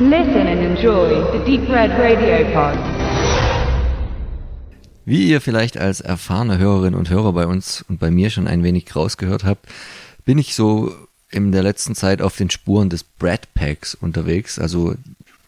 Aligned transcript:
Listen 0.00 0.48
and 0.48 0.60
enjoy 0.60 1.22
the 1.30 1.38
Deep 1.44 1.68
Red 1.68 1.92
Radio 1.92 2.44
Pod. 2.52 2.76
Wie 5.04 5.28
ihr 5.28 5.40
vielleicht 5.40 5.78
als 5.78 6.00
erfahrene 6.00 6.58
Hörerinnen 6.58 6.98
und 6.98 7.10
Hörer 7.10 7.32
bei 7.32 7.46
uns 7.46 7.84
und 7.88 8.00
bei 8.00 8.10
mir 8.10 8.30
schon 8.30 8.48
ein 8.48 8.64
wenig 8.64 8.96
rausgehört 8.96 9.44
habt, 9.44 9.68
bin 10.24 10.36
ich 10.36 10.56
so 10.56 10.92
in 11.30 11.52
der 11.52 11.62
letzten 11.62 11.94
Zeit 11.94 12.22
auf 12.22 12.36
den 12.36 12.50
Spuren 12.50 12.90
des 12.90 13.04
Brad 13.04 13.54
Packs 13.54 13.94
unterwegs, 13.94 14.58
also 14.58 14.96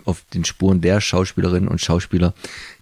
auf 0.04 0.22
den 0.32 0.44
Spuren 0.44 0.80
der 0.80 1.00
Schauspielerinnen 1.00 1.68
und 1.68 1.80
Schauspieler, 1.80 2.32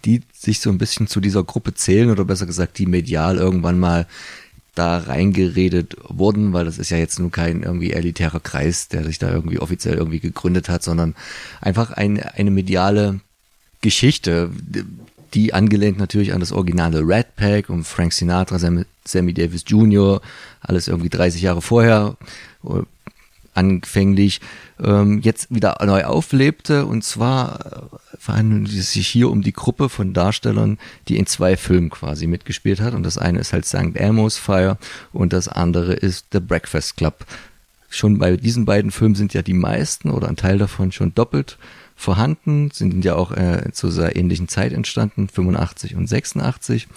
die 0.05 0.21
sich 0.33 0.59
so 0.59 0.69
ein 0.69 0.77
bisschen 0.77 1.07
zu 1.07 1.19
dieser 1.19 1.43
Gruppe 1.43 1.73
zählen 1.73 2.11
oder 2.11 2.25
besser 2.25 2.45
gesagt, 2.45 2.77
die 2.77 2.85
medial 2.85 3.37
irgendwann 3.37 3.79
mal 3.79 4.05
da 4.75 4.97
reingeredet 4.97 5.95
wurden, 6.07 6.53
weil 6.53 6.65
das 6.65 6.77
ist 6.77 6.91
ja 6.91 6.97
jetzt 6.97 7.19
nun 7.19 7.31
kein 7.31 7.63
irgendwie 7.63 7.93
elitärer 7.93 8.39
Kreis, 8.39 8.89
der 8.89 9.03
sich 9.03 9.17
da 9.19 9.31
irgendwie 9.31 9.59
offiziell 9.59 9.95
irgendwie 9.95 10.19
gegründet 10.19 10.69
hat, 10.69 10.83
sondern 10.83 11.15
einfach 11.61 11.91
ein, 11.91 12.21
eine 12.21 12.51
mediale 12.51 13.21
Geschichte, 13.81 14.49
die 15.33 15.53
angelehnt 15.53 15.97
natürlich 15.97 16.33
an 16.33 16.39
das 16.39 16.51
originale 16.51 17.01
Red 17.01 17.35
Pack 17.35 17.69
und 17.69 17.85
Frank 17.85 18.13
Sinatra, 18.13 18.59
Sammy 19.05 19.33
Davis 19.33 19.63
Jr., 19.67 20.21
alles 20.61 20.87
irgendwie 20.87 21.09
30 21.09 21.41
Jahre 21.41 21.61
vorher, 21.61 22.17
anfänglich 23.55 24.41
ähm, 24.83 25.21
jetzt 25.21 25.53
wieder 25.53 25.77
neu 25.85 26.03
auflebte. 26.03 26.85
Und 26.85 27.03
zwar 27.03 27.65
äh, 27.65 28.17
verhandelt 28.17 28.73
es 28.73 28.91
sich 28.91 29.07
hier 29.07 29.29
um 29.29 29.41
die 29.41 29.53
Gruppe 29.53 29.89
von 29.89 30.13
Darstellern, 30.13 30.77
die 31.07 31.17
in 31.17 31.25
zwei 31.25 31.57
Filmen 31.57 31.89
quasi 31.89 32.27
mitgespielt 32.27 32.81
hat. 32.81 32.93
Und 32.93 33.03
das 33.03 33.17
eine 33.17 33.39
ist 33.39 33.53
halt 33.53 33.65
St. 33.65 33.95
Elmo's 33.95 34.37
Fire 34.37 34.77
und 35.13 35.33
das 35.33 35.47
andere 35.47 35.93
ist 35.93 36.27
The 36.31 36.39
Breakfast 36.39 36.97
Club. 36.97 37.25
Schon 37.89 38.17
bei 38.17 38.35
diesen 38.35 38.65
beiden 38.65 38.91
Filmen 38.91 39.15
sind 39.15 39.33
ja 39.33 39.41
die 39.41 39.53
meisten 39.53 40.09
oder 40.09 40.27
ein 40.27 40.35
Teil 40.35 40.57
davon 40.57 40.91
schon 40.91 41.15
doppelt 41.15 41.57
vorhanden, 41.95 42.71
sind 42.71 43.05
ja 43.05 43.15
auch 43.15 43.31
äh, 43.31 43.71
zu 43.71 43.89
sehr 43.89 44.15
ähnlichen 44.15 44.49
Zeit 44.49 44.73
entstanden, 44.73 45.29
85 45.29 45.95
und 45.95 46.07
86. 46.07 46.87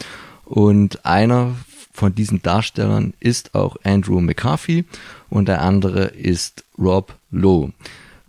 Und 0.45 1.05
einer 1.05 1.55
von 1.93 2.15
diesen 2.15 2.43
Darstellern 2.43 3.13
ist 3.21 3.55
auch 3.55 3.77
Andrew 3.85 4.21
McCarthy 4.21 4.85
und 5.31 5.49
der 5.49 5.63
andere 5.63 6.05
ist 6.05 6.65
Rob 6.79 7.15
Lowe. 7.31 7.73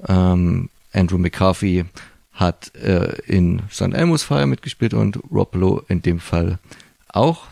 Ähm, 0.08 0.70
Andrew 0.94 1.18
McCarthy 1.18 1.86
hat 2.34 2.74
äh, 2.76 3.20
in 3.26 3.62
St. 3.72 3.94
Elmo's 3.94 4.24
Fire 4.24 4.48
mitgespielt 4.48 4.94
und 4.94 5.20
Rob 5.32 5.56
Lowe 5.56 5.84
in 5.88 6.02
dem 6.02 6.20
Fall 6.20 6.60
auch. 7.10 7.48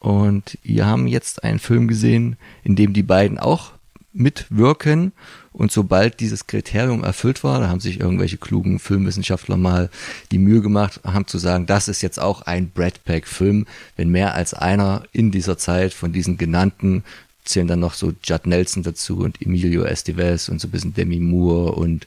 Und 0.00 0.58
wir 0.62 0.86
haben 0.86 1.06
jetzt 1.06 1.44
einen 1.44 1.58
Film 1.58 1.88
gesehen, 1.88 2.36
in 2.62 2.76
dem 2.76 2.92
die 2.92 3.02
beiden 3.02 3.38
auch 3.38 3.72
mitwirken. 4.12 5.12
Und 5.52 5.70
sobald 5.70 6.20
dieses 6.20 6.46
Kriterium 6.46 7.04
erfüllt 7.04 7.44
war, 7.44 7.60
da 7.60 7.68
haben 7.68 7.80
sich 7.80 8.00
irgendwelche 8.00 8.38
klugen 8.38 8.80
Filmwissenschaftler 8.80 9.56
mal 9.56 9.88
die 10.32 10.38
Mühe 10.38 10.60
gemacht, 10.60 11.00
haben 11.04 11.26
zu 11.26 11.38
sagen, 11.38 11.66
das 11.66 11.88
ist 11.88 12.02
jetzt 12.02 12.18
auch 12.18 12.42
ein 12.42 12.70
Brad 12.70 13.04
Pack-Film. 13.04 13.66
Wenn 13.96 14.08
mehr 14.08 14.34
als 14.34 14.52
einer 14.52 15.04
in 15.12 15.30
dieser 15.30 15.58
Zeit 15.58 15.94
von 15.94 16.12
diesen 16.12 16.38
genannten 16.38 17.04
zählen 17.44 17.68
dann 17.68 17.80
noch 17.80 17.94
so 17.94 18.12
Judd 18.22 18.46
Nelson 18.46 18.82
dazu 18.82 19.18
und 19.18 19.40
Emilio 19.40 19.84
Estevez 19.84 20.48
und 20.48 20.60
so 20.60 20.68
ein 20.68 20.70
bisschen 20.70 20.94
Demi 20.94 21.20
Moore 21.20 21.72
und 21.72 22.06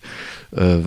äh, 0.51 0.81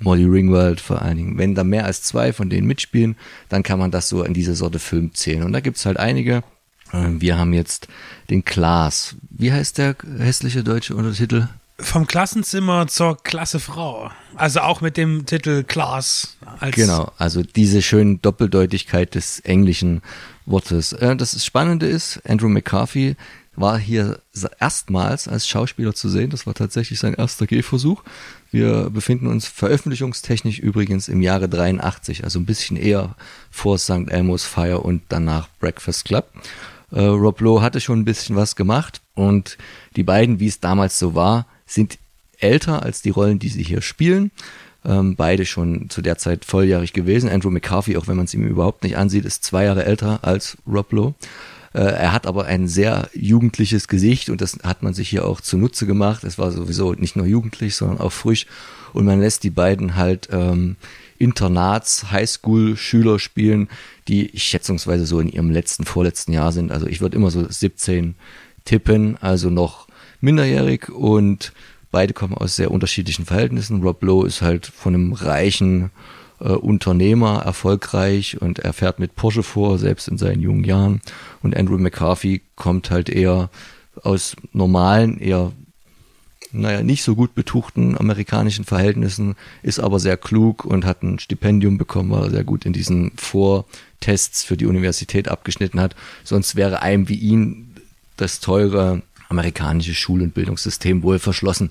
Molly 0.00 0.24
Ringwald 0.24 0.80
vor 0.80 1.02
allen 1.02 1.16
Dingen. 1.16 1.38
Wenn 1.38 1.54
da 1.54 1.64
mehr 1.64 1.84
als 1.84 2.02
zwei 2.02 2.32
von 2.32 2.50
denen 2.50 2.66
mitspielen, 2.66 3.16
dann 3.48 3.62
kann 3.62 3.78
man 3.78 3.90
das 3.90 4.08
so 4.08 4.22
in 4.22 4.34
diese 4.34 4.54
Sorte 4.54 4.78
Film 4.78 5.14
zählen. 5.14 5.42
Und 5.42 5.52
da 5.52 5.60
gibt's 5.60 5.86
halt 5.86 5.98
einige, 5.98 6.42
ähm, 6.92 7.20
wir 7.20 7.38
haben 7.38 7.52
jetzt 7.52 7.88
den 8.30 8.44
Klaas. 8.44 9.16
Wie 9.30 9.52
heißt 9.52 9.78
der 9.78 9.96
hässliche 10.18 10.62
deutsche 10.62 10.94
Untertitel? 10.94 11.48
Vom 11.78 12.06
Klassenzimmer 12.06 12.86
zur 12.86 13.20
Klasse 13.22 13.58
Frau. 13.58 14.10
Also 14.36 14.60
auch 14.60 14.80
mit 14.80 14.96
dem 14.96 15.26
Titel 15.26 15.64
Klaas. 15.64 16.36
genau, 16.72 17.10
also 17.18 17.42
diese 17.42 17.82
schöne 17.82 18.18
Doppeldeutigkeit 18.18 19.14
des 19.14 19.40
englischen 19.40 20.02
Wortes. 20.46 20.92
Äh, 20.92 21.16
das 21.16 21.44
Spannende 21.44 21.86
ist, 21.86 22.20
Andrew 22.28 22.48
McCarthy 22.48 23.16
war 23.54 23.78
hier 23.78 24.20
erstmals 24.58 25.28
als 25.28 25.46
Schauspieler 25.46 25.94
zu 25.94 26.08
sehen. 26.08 26.30
Das 26.30 26.46
war 26.46 26.54
tatsächlich 26.54 26.98
sein 26.98 27.14
erster 27.14 27.46
Gehversuch. 27.46 28.02
Wir 28.50 28.90
befinden 28.90 29.26
uns 29.26 29.46
veröffentlichungstechnisch 29.46 30.58
übrigens 30.58 31.08
im 31.08 31.20
Jahre 31.20 31.48
83, 31.48 32.24
also 32.24 32.38
ein 32.38 32.46
bisschen 32.46 32.76
eher 32.76 33.14
vor 33.50 33.78
St. 33.78 34.08
Elmo's 34.08 34.44
Fire 34.44 34.80
und 34.80 35.02
danach 35.08 35.48
Breakfast 35.60 36.06
Club. 36.06 36.30
Äh, 36.90 37.00
Rob 37.00 37.40
Lowe 37.40 37.62
hatte 37.62 37.80
schon 37.80 38.00
ein 38.00 38.04
bisschen 38.04 38.36
was 38.36 38.56
gemacht 38.56 39.00
und 39.14 39.58
die 39.96 40.02
beiden, 40.02 40.40
wie 40.40 40.48
es 40.48 40.60
damals 40.60 40.98
so 40.98 41.14
war, 41.14 41.46
sind 41.66 41.98
älter 42.38 42.82
als 42.82 43.02
die 43.02 43.10
Rollen, 43.10 43.38
die 43.38 43.48
sie 43.48 43.62
hier 43.62 43.82
spielen. 43.82 44.30
Ähm, 44.84 45.14
beide 45.14 45.46
schon 45.46 45.90
zu 45.90 46.02
der 46.02 46.18
Zeit 46.18 46.44
volljährig 46.44 46.92
gewesen. 46.92 47.30
Andrew 47.30 47.50
McCarthy, 47.50 47.96
auch 47.96 48.08
wenn 48.08 48.16
man 48.16 48.24
es 48.24 48.34
ihm 48.34 48.46
überhaupt 48.46 48.82
nicht 48.82 48.96
ansieht, 48.96 49.24
ist 49.24 49.44
zwei 49.44 49.64
Jahre 49.64 49.84
älter 49.84 50.20
als 50.22 50.58
Rob 50.66 50.92
Lowe. 50.92 51.14
Äh, 51.74 51.80
er 51.80 52.12
hat 52.12 52.26
aber 52.26 52.44
ein 52.46 52.68
sehr 52.68 53.08
jugendliches 53.14 53.88
Gesicht 53.88 54.30
und 54.30 54.40
das 54.40 54.58
hat 54.62 54.82
man 54.82 54.94
sich 54.94 55.08
hier 55.08 55.26
auch 55.26 55.40
zunutze 55.40 55.86
gemacht. 55.86 56.24
Es 56.24 56.38
war 56.38 56.50
sowieso 56.52 56.92
nicht 56.92 57.16
nur 57.16 57.26
jugendlich, 57.26 57.76
sondern 57.76 58.00
auch 58.00 58.12
frisch. 58.12 58.46
Und 58.92 59.06
man 59.06 59.20
lässt 59.20 59.44
die 59.44 59.50
beiden 59.50 59.96
halt 59.96 60.28
ähm, 60.30 60.76
Internats, 61.18 62.10
Highschool-Schüler 62.10 63.18
spielen, 63.18 63.68
die 64.08 64.32
schätzungsweise 64.34 65.06
so 65.06 65.20
in 65.20 65.28
ihrem 65.28 65.50
letzten, 65.50 65.84
vorletzten 65.84 66.32
Jahr 66.32 66.52
sind. 66.52 66.72
Also 66.72 66.86
ich 66.86 67.00
würde 67.00 67.16
immer 67.16 67.30
so 67.30 67.46
17 67.48 68.16
tippen, 68.64 69.16
also 69.20 69.48
noch 69.48 69.86
minderjährig 70.20 70.88
und 70.90 71.52
beide 71.90 72.12
kommen 72.12 72.34
aus 72.34 72.56
sehr 72.56 72.70
unterschiedlichen 72.70 73.24
Verhältnissen. 73.24 73.82
Rob 73.82 74.02
Lowe 74.02 74.26
ist 74.26 74.42
halt 74.42 74.66
von 74.66 74.94
einem 74.94 75.12
reichen 75.12 75.90
äh, 76.42 76.48
Unternehmer 76.48 77.42
erfolgreich 77.42 78.40
und 78.40 78.58
er 78.58 78.72
fährt 78.72 78.98
mit 78.98 79.14
Porsche 79.14 79.42
vor, 79.42 79.78
selbst 79.78 80.08
in 80.08 80.18
seinen 80.18 80.42
jungen 80.42 80.64
Jahren. 80.64 81.00
Und 81.42 81.56
Andrew 81.56 81.78
McCarthy 81.78 82.42
kommt 82.56 82.90
halt 82.90 83.08
eher 83.08 83.50
aus 84.02 84.36
normalen, 84.52 85.18
eher 85.18 85.52
naja, 86.54 86.82
nicht 86.82 87.02
so 87.02 87.14
gut 87.14 87.34
betuchten 87.34 87.98
amerikanischen 87.98 88.64
Verhältnissen, 88.64 89.36
ist 89.62 89.80
aber 89.80 89.98
sehr 89.98 90.18
klug 90.18 90.66
und 90.66 90.84
hat 90.84 91.02
ein 91.02 91.18
Stipendium 91.18 91.78
bekommen, 91.78 92.10
weil 92.10 92.24
er 92.24 92.30
sehr 92.30 92.44
gut 92.44 92.66
in 92.66 92.74
diesen 92.74 93.12
Vortests 93.16 94.44
für 94.44 94.58
die 94.58 94.66
Universität 94.66 95.28
abgeschnitten 95.28 95.80
hat. 95.80 95.96
Sonst 96.24 96.56
wäre 96.56 96.82
einem 96.82 97.08
wie 97.08 97.14
ihn 97.14 97.74
das 98.18 98.40
teure 98.40 99.02
amerikanische 99.32 99.94
Schul- 99.94 100.22
und 100.22 100.34
Bildungssystem 100.34 101.02
wohl 101.02 101.18
verschlossen 101.18 101.70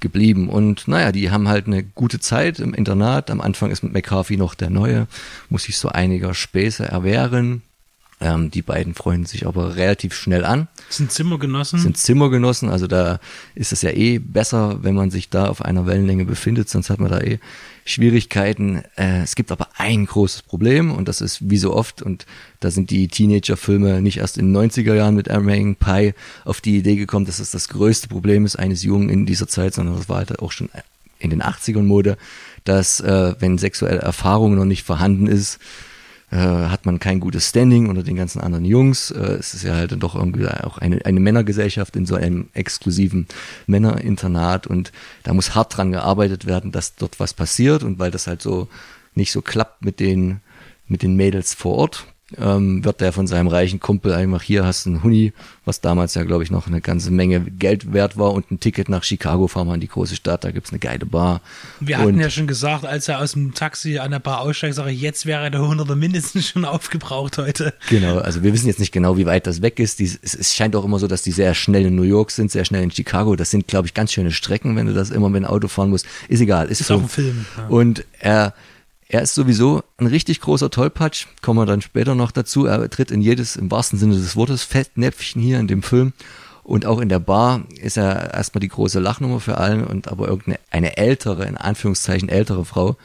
geblieben. 0.00 0.48
Und 0.48 0.88
naja, 0.88 1.12
die 1.12 1.30
haben 1.30 1.48
halt 1.48 1.66
eine 1.66 1.82
gute 1.82 2.20
Zeit 2.20 2.58
im 2.58 2.72
Internat. 2.72 3.30
Am 3.30 3.40
Anfang 3.40 3.70
ist 3.70 3.82
mit 3.82 3.92
McCarthy 3.92 4.36
noch 4.36 4.54
der 4.54 4.70
Neue, 4.70 5.06
muss 5.48 5.64
sich 5.64 5.76
so 5.76 5.88
einiger 5.88 6.32
Späße 6.34 6.84
erwehren. 6.84 7.62
Ähm, 8.22 8.50
die 8.50 8.60
beiden 8.60 8.94
freunden 8.94 9.24
sich 9.24 9.46
aber 9.46 9.76
relativ 9.76 10.14
schnell 10.14 10.44
an. 10.44 10.68
Sind 10.90 11.10
Zimmergenossen? 11.10 11.78
Sind 11.78 11.96
Zimmergenossen, 11.96 12.68
also 12.68 12.86
da 12.86 13.18
ist 13.54 13.72
es 13.72 13.80
ja 13.80 13.90
eh 13.90 14.18
besser, 14.18 14.82
wenn 14.82 14.94
man 14.94 15.10
sich 15.10 15.30
da 15.30 15.46
auf 15.46 15.62
einer 15.64 15.86
Wellenlänge 15.86 16.26
befindet, 16.26 16.68
sonst 16.68 16.90
hat 16.90 17.00
man 17.00 17.10
da 17.10 17.20
eh 17.20 17.38
Schwierigkeiten. 17.86 18.82
Äh, 18.96 19.22
es 19.22 19.34
gibt 19.36 19.50
aber 19.50 19.68
ein 19.78 20.04
großes 20.04 20.42
Problem 20.42 20.92
und 20.92 21.08
das 21.08 21.22
ist 21.22 21.48
wie 21.48 21.56
so 21.56 21.74
oft 21.74 22.02
und 22.02 22.26
da 22.60 22.70
sind 22.70 22.90
die 22.90 23.08
Teenager-Filme 23.08 24.02
nicht 24.02 24.18
erst 24.18 24.36
in 24.36 24.52
den 24.52 24.70
90er 24.70 24.94
Jahren 24.94 25.14
mit 25.14 25.30
American 25.30 25.76
Pie 25.76 26.12
auf 26.44 26.60
die 26.60 26.76
Idee 26.76 26.96
gekommen, 26.96 27.24
dass 27.24 27.38
es 27.38 27.50
das 27.50 27.68
größte 27.68 28.08
Problem 28.08 28.44
ist 28.44 28.56
eines 28.56 28.82
Jungen 28.82 29.08
in 29.08 29.24
dieser 29.24 29.48
Zeit, 29.48 29.72
sondern 29.72 29.96
das 29.96 30.10
war 30.10 30.18
halt 30.18 30.40
auch 30.40 30.52
schon 30.52 30.68
in 31.18 31.30
den 31.30 31.42
80ern 31.42 31.82
Mode, 31.82 32.18
dass 32.64 33.00
äh, 33.00 33.34
wenn 33.38 33.56
sexuelle 33.56 34.00
Erfahrung 34.00 34.56
noch 34.56 34.64
nicht 34.64 34.84
vorhanden 34.84 35.26
ist, 35.26 35.58
äh, 36.30 36.36
hat 36.36 36.86
man 36.86 37.00
kein 37.00 37.20
gutes 37.20 37.48
Standing 37.48 37.88
unter 37.88 38.02
den 38.02 38.16
ganzen 38.16 38.40
anderen 38.40 38.64
Jungs. 38.64 39.10
Äh, 39.10 39.34
es 39.38 39.54
ist 39.54 39.64
ja 39.64 39.74
halt 39.74 40.00
doch 40.02 40.14
irgendwie 40.14 40.46
auch 40.46 40.78
eine, 40.78 41.04
eine 41.04 41.20
Männergesellschaft 41.20 41.96
in 41.96 42.06
so 42.06 42.14
einem 42.14 42.48
exklusiven 42.54 43.26
Männerinternat 43.66 44.66
und 44.66 44.92
da 45.24 45.34
muss 45.34 45.54
hart 45.54 45.76
dran 45.76 45.92
gearbeitet 45.92 46.46
werden, 46.46 46.72
dass 46.72 46.94
dort 46.94 47.18
was 47.18 47.34
passiert 47.34 47.82
und 47.82 47.98
weil 47.98 48.10
das 48.10 48.26
halt 48.26 48.42
so 48.42 48.68
nicht 49.14 49.32
so 49.32 49.42
klappt 49.42 49.84
mit 49.84 49.98
den, 49.98 50.40
mit 50.86 51.02
den 51.02 51.16
Mädels 51.16 51.54
vor 51.54 51.76
Ort, 51.76 52.06
ähm, 52.38 52.84
wird 52.84 53.00
der 53.00 53.12
von 53.12 53.26
seinem 53.26 53.48
reichen 53.48 53.80
Kumpel 53.80 54.12
einfach 54.12 54.42
hier 54.42 54.64
hast 54.64 54.86
du 54.86 54.90
ein 54.90 55.02
Huni, 55.02 55.32
was 55.64 55.80
damals 55.80 56.14
ja 56.14 56.24
glaube 56.24 56.42
ich 56.42 56.50
noch 56.50 56.66
eine 56.66 56.80
ganze 56.80 57.10
Menge 57.10 57.40
Geld 57.40 57.92
wert 57.92 58.16
war 58.16 58.32
und 58.32 58.50
ein 58.50 58.60
Ticket 58.60 58.88
nach 58.88 59.04
Chicago 59.04 59.48
fahren 59.48 59.68
wir 59.68 59.74
in 59.74 59.80
die 59.80 59.88
große 59.88 60.16
Stadt, 60.16 60.44
da 60.44 60.50
gibt's 60.50 60.70
eine 60.70 60.78
geile 60.78 61.06
Bar. 61.06 61.40
Wir 61.80 61.98
und 61.98 62.02
hatten 62.02 62.20
ja 62.20 62.30
schon 62.30 62.46
gesagt, 62.46 62.84
als 62.84 63.08
er 63.08 63.20
aus 63.20 63.32
dem 63.32 63.54
Taxi 63.54 63.98
an 63.98 64.10
der 64.10 64.18
Bar 64.18 64.40
aussteigt, 64.40 64.74
sage 64.74 64.90
ich, 64.90 65.00
jetzt 65.00 65.26
wäre 65.26 65.50
der 65.50 65.66
Hunderter 65.66 65.96
mindestens 65.96 66.48
schon 66.50 66.64
aufgebraucht 66.64 67.38
heute. 67.38 67.74
Genau, 67.88 68.18
also 68.18 68.42
wir 68.42 68.52
wissen 68.52 68.66
jetzt 68.66 68.80
nicht 68.80 68.92
genau, 68.92 69.16
wie 69.16 69.26
weit 69.26 69.46
das 69.46 69.62
weg 69.62 69.78
ist. 69.78 69.98
Die, 69.98 70.04
es, 70.04 70.34
es 70.34 70.54
scheint 70.54 70.76
auch 70.76 70.84
immer 70.84 70.98
so, 70.98 71.06
dass 71.06 71.22
die 71.22 71.32
sehr 71.32 71.54
schnell 71.54 71.86
in 71.86 71.96
New 71.96 72.02
York 72.02 72.30
sind, 72.30 72.50
sehr 72.50 72.64
schnell 72.64 72.82
in 72.82 72.90
Chicago. 72.90 73.36
Das 73.36 73.50
sind, 73.50 73.66
glaube 73.66 73.86
ich, 73.86 73.94
ganz 73.94 74.12
schöne 74.12 74.30
Strecken, 74.30 74.76
wenn 74.76 74.86
du 74.86 74.94
das 74.94 75.10
immer 75.10 75.28
mit 75.28 75.42
dem 75.42 75.46
Auto 75.46 75.68
fahren 75.68 75.90
musst. 75.90 76.06
Ist 76.28 76.40
egal, 76.40 76.68
ist, 76.68 76.80
Ist 76.80 76.88
so. 76.88 76.96
auch 76.96 77.02
ein 77.02 77.08
Film. 77.08 77.46
Ja. 77.56 77.66
Und 77.68 78.04
er, 78.18 78.54
er 79.12 79.22
ist 79.22 79.34
sowieso 79.34 79.82
ein 79.96 80.06
richtig 80.06 80.40
großer 80.40 80.70
Tollpatsch, 80.70 81.26
kommen 81.42 81.58
wir 81.58 81.66
dann 81.66 81.82
später 81.82 82.14
noch 82.14 82.30
dazu. 82.30 82.66
Er 82.66 82.88
tritt 82.90 83.10
in 83.10 83.20
jedes, 83.20 83.56
im 83.56 83.68
wahrsten 83.68 83.98
Sinne 83.98 84.14
des 84.14 84.36
Wortes, 84.36 84.62
Fettnäpfchen 84.62 85.42
hier 85.42 85.58
in 85.58 85.66
dem 85.66 85.82
Film. 85.82 86.12
Und 86.62 86.86
auch 86.86 87.00
in 87.00 87.08
der 87.08 87.18
Bar 87.18 87.62
ist 87.80 87.96
er 87.96 88.32
erstmal 88.32 88.60
die 88.60 88.68
große 88.68 89.00
Lachnummer 89.00 89.40
für 89.40 89.58
allen 89.58 89.84
und 89.84 90.06
aber 90.06 90.28
irgendeine 90.28 90.60
eine 90.70 90.96
ältere, 90.96 91.44
in 91.44 91.56
Anführungszeichen 91.56 92.28
ältere 92.28 92.64
Frau, 92.64 92.96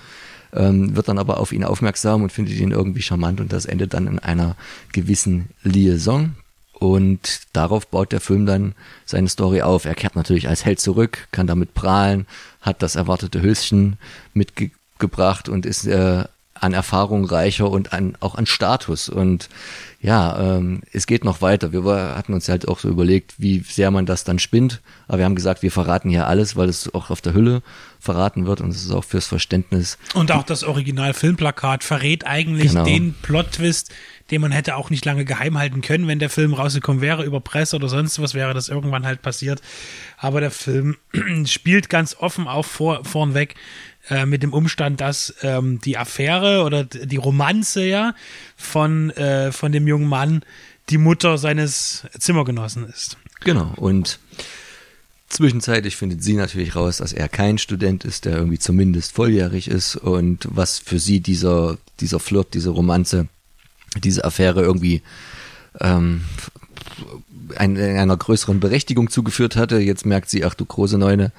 ähm, 0.53 0.95
wird 0.95 1.07
dann 1.07 1.17
aber 1.17 1.39
auf 1.39 1.51
ihn 1.51 1.63
aufmerksam 1.63 2.21
und 2.21 2.31
findet 2.31 2.55
ihn 2.55 2.69
irgendwie 2.69 3.01
charmant 3.01 3.41
und 3.41 3.51
das 3.51 3.65
endet 3.65 3.95
dann 3.95 4.05
in 4.05 4.19
einer 4.19 4.55
gewissen 4.93 5.49
Liaison. 5.63 6.35
Und 6.73 7.47
darauf 7.53 7.87
baut 7.87 8.11
der 8.11 8.21
Film 8.21 8.45
dann 8.45 8.75
seine 9.05 9.29
Story 9.29 9.63
auf. 9.63 9.85
Er 9.85 9.95
kehrt 9.95 10.15
natürlich 10.15 10.49
als 10.49 10.65
Held 10.65 10.79
zurück, 10.79 11.29
kann 11.31 11.47
damit 11.47 11.73
prahlen, 11.73 12.27
hat 12.61 12.83
das 12.83 12.95
erwartete 12.95 13.41
Höschen 13.41 13.97
mitgebracht 14.95 15.49
und 15.49 15.65
ist 15.65 15.85
äh, 15.85 16.23
an 16.53 16.73
Erfahrung 16.73 17.25
reicher 17.25 17.69
und 17.69 17.91
an, 17.91 18.15
auch 18.21 18.35
an 18.35 18.45
Status. 18.45 19.09
Und 19.09 19.49
ja, 19.99 20.55
ähm, 20.57 20.81
es 20.93 21.05
geht 21.05 21.25
noch 21.25 21.41
weiter. 21.41 21.73
Wir 21.73 21.83
war, 21.83 22.15
hatten 22.15 22.33
uns 22.33 22.47
halt 22.47 22.65
auch 22.67 22.79
so 22.79 22.87
überlegt, 22.87 23.33
wie 23.37 23.59
sehr 23.59 23.91
man 23.91 24.05
das 24.05 24.23
dann 24.23 24.39
spinnt. 24.39 24.81
Aber 25.07 25.17
wir 25.17 25.25
haben 25.25 25.35
gesagt, 25.35 25.63
wir 25.63 25.71
verraten 25.71 26.09
hier 26.09 26.27
alles, 26.27 26.55
weil 26.55 26.69
es 26.69 26.93
auch 26.93 27.09
auf 27.09 27.19
der 27.19 27.33
Hülle 27.33 27.61
verraten 27.99 28.45
wird 28.45 28.61
und 28.61 28.69
es 28.69 28.85
ist 28.85 28.91
auch 28.91 29.03
fürs 29.03 29.27
Verständnis. 29.27 29.97
Und 30.13 30.31
auch 30.31 30.43
das 30.43 30.63
Original-Filmplakat 30.63 31.83
verrät 31.83 32.25
eigentlich 32.25 32.69
Genau. 32.69 32.85
den 32.85 33.15
Plot-Twist, 33.21 33.91
den 34.31 34.41
man 34.41 34.51
hätte 34.51 34.75
auch 34.77 34.89
nicht 34.89 35.03
lange 35.05 35.25
geheim 35.25 35.57
halten 35.57 35.81
können, 35.81 36.07
wenn 36.07 36.19
der 36.19 36.29
Film 36.29 36.53
rausgekommen 36.53 37.01
wäre, 37.01 37.25
über 37.25 37.41
Presse 37.41 37.75
oder 37.75 37.89
sonst 37.89 38.21
was 38.21 38.33
wäre 38.33 38.53
das 38.53 38.69
irgendwann 38.69 39.05
halt 39.05 39.21
passiert. 39.21 39.61
Aber 40.17 40.39
der 40.39 40.51
Film 40.51 40.95
spielt 41.45 41.89
ganz 41.89 42.15
offen 42.17 42.47
auch 42.47 42.65
vor, 42.65 43.03
vornweg 43.03 43.55
äh, 44.09 44.25
mit 44.25 44.43
dem 44.43 44.53
Umstand, 44.53 45.01
dass 45.01 45.33
ähm, 45.41 45.79
die 45.81 45.97
Affäre 45.97 46.63
oder 46.63 46.83
die 46.83 47.17
Romanze 47.17 47.85
ja 47.85 48.15
von, 48.55 49.09
äh, 49.11 49.51
von 49.51 49.71
dem 49.71 49.87
jungen 49.87 50.07
Mann 50.07 50.43
die 50.89 50.97
Mutter 50.97 51.37
seines 51.37 52.03
Zimmergenossen 52.17 52.87
ist. 52.87 53.17
Genau. 53.41 53.73
Und 53.75 54.19
zwischenzeitlich 55.29 55.95
findet 55.95 56.23
sie 56.23 56.33
natürlich 56.33 56.75
raus, 56.75 56.97
dass 56.97 57.13
er 57.13 57.27
kein 57.27 57.57
Student 57.57 58.05
ist, 58.05 58.25
der 58.25 58.37
irgendwie 58.37 58.59
zumindest 58.59 59.13
volljährig 59.13 59.67
ist 59.67 59.95
und 59.95 60.47
was 60.49 60.79
für 60.79 60.99
sie 60.99 61.19
dieser, 61.19 61.77
dieser 61.99 62.19
Flirt, 62.19 62.53
diese 62.53 62.69
Romanze, 62.69 63.27
diese 63.97 64.23
Affäre 64.23 64.61
irgendwie 64.61 65.01
ähm, 65.79 66.23
ein, 67.55 67.77
einer 67.77 68.17
größeren 68.17 68.59
Berechtigung 68.59 69.09
zugeführt 69.09 69.55
hatte. 69.55 69.79
Jetzt 69.79 70.05
merkt 70.05 70.29
sie, 70.29 70.45
ach 70.45 70.53
du 70.53 70.65
große 70.65 70.97
Neune, 70.97 71.31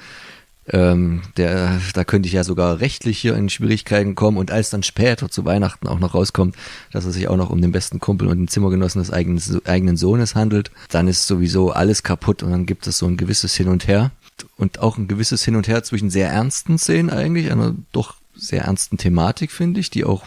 ähm, 0.68 1.22
der, 1.36 1.80
da 1.94 2.04
könnte 2.04 2.26
ich 2.26 2.32
ja 2.32 2.44
sogar 2.44 2.80
rechtlich 2.80 3.18
hier 3.18 3.36
in 3.36 3.48
Schwierigkeiten 3.48 4.14
kommen. 4.14 4.36
Und 4.36 4.50
als 4.50 4.70
dann 4.70 4.82
später 4.82 5.30
zu 5.30 5.44
Weihnachten 5.44 5.86
auch 5.86 5.98
noch 5.98 6.14
rauskommt, 6.14 6.56
dass 6.92 7.04
es 7.04 7.14
sich 7.14 7.28
auch 7.28 7.36
noch 7.36 7.50
um 7.50 7.62
den 7.62 7.72
besten 7.72 8.00
Kumpel 8.00 8.28
und 8.28 8.38
den 8.38 8.48
Zimmergenossen 8.48 9.00
des 9.00 9.12
eigenen, 9.12 9.40
eigenen 9.64 9.96
Sohnes 9.96 10.34
handelt, 10.34 10.70
dann 10.90 11.08
ist 11.08 11.26
sowieso 11.26 11.70
alles 11.70 12.02
kaputt 12.02 12.42
und 12.42 12.50
dann 12.50 12.66
gibt 12.66 12.86
es 12.86 12.98
so 12.98 13.06
ein 13.06 13.16
gewisses 13.16 13.54
Hin 13.54 13.68
und 13.68 13.86
Her. 13.86 14.10
Und 14.58 14.80
auch 14.80 14.98
ein 14.98 15.08
gewisses 15.08 15.44
Hin 15.44 15.56
und 15.56 15.66
Her 15.68 15.82
zwischen 15.82 16.10
sehr 16.10 16.28
ernsten 16.28 16.78
Szenen 16.78 17.10
eigentlich, 17.10 17.50
einer 17.50 17.74
doch 17.92 18.16
sehr 18.34 18.64
ernsten 18.64 18.98
Thematik, 18.98 19.50
finde 19.50 19.80
ich, 19.80 19.88
die 19.88 20.04
auch 20.04 20.24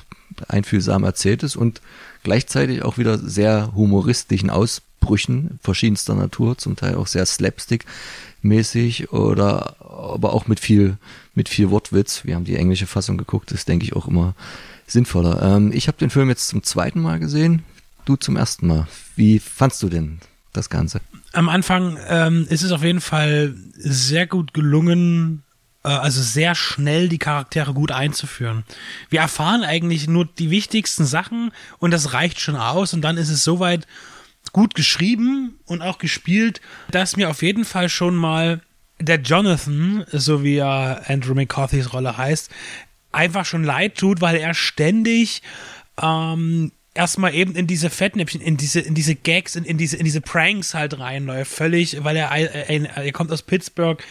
einfühlsam 0.47 1.03
erzählt 1.03 1.43
ist 1.43 1.55
und 1.55 1.81
gleichzeitig 2.23 2.83
auch 2.83 2.97
wieder 2.97 3.17
sehr 3.17 3.73
humoristischen 3.75 4.49
Ausbrüchen 4.49 5.59
verschiedenster 5.61 6.15
Natur, 6.15 6.57
zum 6.57 6.75
Teil 6.75 6.95
auch 6.95 7.07
sehr 7.07 7.25
slapstick-mäßig 8.43 9.11
oder 9.11 9.75
aber 9.79 10.33
auch 10.33 10.47
mit 10.47 10.59
viel, 10.59 10.97
mit 11.35 11.49
viel 11.49 11.69
Wortwitz. 11.69 12.25
Wir 12.25 12.35
haben 12.35 12.45
die 12.45 12.55
englische 12.55 12.87
Fassung 12.87 13.17
geguckt, 13.17 13.51
ist 13.51 13.67
denke 13.67 13.85
ich 13.85 13.95
auch 13.95 14.07
immer 14.07 14.35
sinnvoller. 14.87 15.41
Ähm, 15.41 15.71
ich 15.73 15.87
habe 15.87 15.97
den 15.97 16.09
Film 16.09 16.29
jetzt 16.29 16.47
zum 16.47 16.63
zweiten 16.63 17.01
Mal 17.01 17.19
gesehen, 17.19 17.63
du 18.05 18.15
zum 18.15 18.35
ersten 18.35 18.67
Mal. 18.67 18.87
Wie 19.15 19.39
fandst 19.39 19.83
du 19.83 19.89
denn 19.89 20.19
das 20.53 20.69
Ganze? 20.69 21.01
am 21.33 21.49
Anfang 21.49 21.97
ähm, 22.07 22.47
ist 22.49 22.63
es 22.63 22.71
auf 22.71 22.83
jeden 22.83 23.01
Fall 23.01 23.55
sehr 23.75 24.27
gut 24.27 24.53
gelungen, 24.53 25.43
äh, 25.83 25.89
also 25.89 26.21
sehr 26.21 26.55
schnell 26.55 27.09
die 27.09 27.19
Charaktere 27.19 27.73
gut 27.73 27.91
einzuführen. 27.91 28.63
Wir 29.09 29.21
erfahren 29.21 29.63
eigentlich 29.63 30.07
nur 30.07 30.25
die 30.25 30.49
wichtigsten 30.49 31.05
Sachen 31.05 31.51
und 31.77 31.91
das 31.91 32.13
reicht 32.13 32.39
schon 32.39 32.55
aus 32.55 32.93
und 32.93 33.01
dann 33.01 33.17
ist 33.17 33.29
es 33.29 33.43
soweit 33.43 33.85
gut 34.51 34.75
geschrieben 34.75 35.59
und 35.65 35.81
auch 35.81 35.97
gespielt, 35.97 36.61
dass 36.91 37.17
mir 37.17 37.29
auf 37.29 37.41
jeden 37.41 37.65
Fall 37.65 37.89
schon 37.89 38.15
mal 38.15 38.61
der 38.99 39.19
Jonathan, 39.21 40.05
so 40.11 40.43
wie 40.43 40.55
ja 40.55 41.01
Andrew 41.07 41.33
McCarthy's 41.33 41.93
Rolle 41.93 42.17
heißt, 42.17 42.51
einfach 43.11 43.45
schon 43.45 43.63
leid 43.63 43.97
tut, 43.97 44.21
weil 44.21 44.35
er 44.35 44.53
ständig 44.53 45.41
ähm, 46.01 46.71
erstmal 46.93 47.33
eben 47.33 47.55
in 47.55 47.67
diese 47.67 47.89
Fettnäpfchen, 47.89 48.41
in 48.41 48.57
diese, 48.57 48.81
in 48.81 48.93
diese 48.93 49.15
Gags, 49.15 49.55
in, 49.55 49.63
in 49.63 49.77
diese, 49.77 49.97
in 49.97 50.05
diese 50.05 50.21
Pranks 50.21 50.73
halt 50.73 50.99
reinläuft, 50.99 51.51
völlig, 51.51 52.03
weil 52.03 52.17
er, 52.17 52.31
äh, 52.35 52.83
er 52.83 53.11
kommt 53.11 53.31
aus 53.31 53.41
Pittsburgh, 53.41 54.03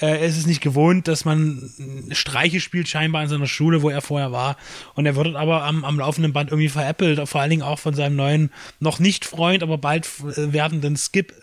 äh, 0.00 0.26
ist 0.26 0.38
es 0.38 0.46
nicht 0.46 0.60
gewohnt, 0.60 1.08
dass 1.08 1.24
man 1.24 1.70
Streiche 2.10 2.60
spielt 2.60 2.88
scheinbar 2.88 3.22
in 3.22 3.28
seiner 3.28 3.46
Schule, 3.46 3.82
wo 3.82 3.90
er 3.90 4.00
vorher 4.00 4.32
war. 4.32 4.56
Und 4.94 5.06
er 5.06 5.16
wird 5.16 5.34
aber 5.34 5.64
am, 5.64 5.84
am 5.84 5.98
laufenden 5.98 6.32
Band 6.32 6.50
irgendwie 6.50 6.68
veräppelt, 6.68 7.28
vor 7.28 7.40
allen 7.40 7.50
Dingen 7.50 7.62
auch 7.62 7.78
von 7.78 7.94
seinem 7.94 8.16
neuen, 8.16 8.50
noch 8.80 8.98
nicht 8.98 9.24
Freund, 9.24 9.62
aber 9.62 9.78
bald 9.78 10.06
äh, 10.36 10.52
werdenden 10.52 10.96
Skip. 10.96 11.34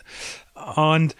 Und 0.76 1.16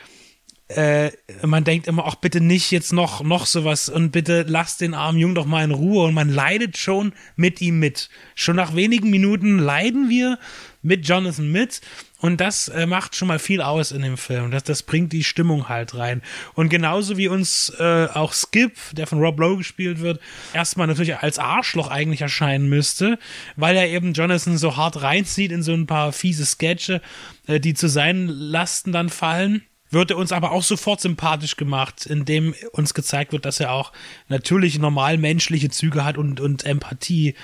äh, 0.70 1.10
man 1.44 1.64
denkt 1.64 1.88
immer, 1.88 2.04
ach 2.06 2.14
bitte 2.14 2.40
nicht 2.40 2.70
jetzt 2.70 2.92
noch, 2.92 3.22
noch 3.22 3.46
sowas 3.46 3.88
und 3.88 4.12
bitte 4.12 4.44
lasst 4.46 4.80
den 4.80 4.94
armen 4.94 5.18
Jungen 5.18 5.34
doch 5.34 5.46
mal 5.46 5.64
in 5.64 5.72
Ruhe 5.72 6.04
und 6.04 6.14
man 6.14 6.28
leidet 6.28 6.76
schon 6.76 7.12
mit 7.34 7.60
ihm 7.60 7.80
mit. 7.80 8.08
Schon 8.36 8.56
nach 8.56 8.76
wenigen 8.76 9.10
Minuten 9.10 9.58
leiden 9.58 10.08
wir 10.08 10.38
mit 10.82 11.08
Jonathan 11.08 11.50
mit 11.50 11.80
und 12.20 12.40
das 12.40 12.68
äh, 12.68 12.86
macht 12.86 13.16
schon 13.16 13.28
mal 13.28 13.38
viel 13.38 13.62
aus 13.62 13.92
in 13.92 14.02
dem 14.02 14.16
Film. 14.16 14.50
Das, 14.50 14.62
das 14.62 14.82
bringt 14.82 15.12
die 15.12 15.24
Stimmung 15.24 15.68
halt 15.68 15.94
rein. 15.94 16.22
Und 16.54 16.68
genauso 16.68 17.16
wie 17.16 17.28
uns 17.28 17.72
äh, 17.78 18.08
auch 18.12 18.34
Skip, 18.34 18.76
der 18.92 19.06
von 19.06 19.20
Rob 19.20 19.40
Lowe 19.40 19.56
gespielt 19.56 20.00
wird, 20.00 20.20
erstmal 20.52 20.86
natürlich 20.86 21.16
als 21.16 21.38
Arschloch 21.38 21.88
eigentlich 21.88 22.20
erscheinen 22.20 22.68
müsste, 22.68 23.18
weil 23.56 23.76
er 23.76 23.88
eben 23.88 24.12
Jonathan 24.12 24.58
so 24.58 24.76
hart 24.76 25.02
reinzieht 25.02 25.50
in 25.50 25.62
so 25.62 25.72
ein 25.72 25.86
paar 25.86 26.12
fiese 26.12 26.44
Sketche, 26.44 27.00
äh, 27.46 27.58
die 27.58 27.74
zu 27.74 27.88
seinen 27.88 28.28
Lasten 28.28 28.92
dann 28.92 29.08
fallen 29.08 29.62
wird 29.90 30.12
er 30.12 30.16
uns 30.16 30.32
aber 30.32 30.52
auch 30.52 30.62
sofort 30.62 31.00
sympathisch 31.00 31.56
gemacht, 31.56 32.06
indem 32.06 32.54
uns 32.72 32.94
gezeigt 32.94 33.32
wird, 33.32 33.44
dass 33.44 33.60
er 33.60 33.72
auch 33.72 33.92
natürlich 34.28 34.78
normal 34.78 35.18
menschliche 35.18 35.68
Züge 35.68 36.04
hat 36.04 36.16
und, 36.16 36.40
und 36.40 36.64
Empathie 36.64 37.34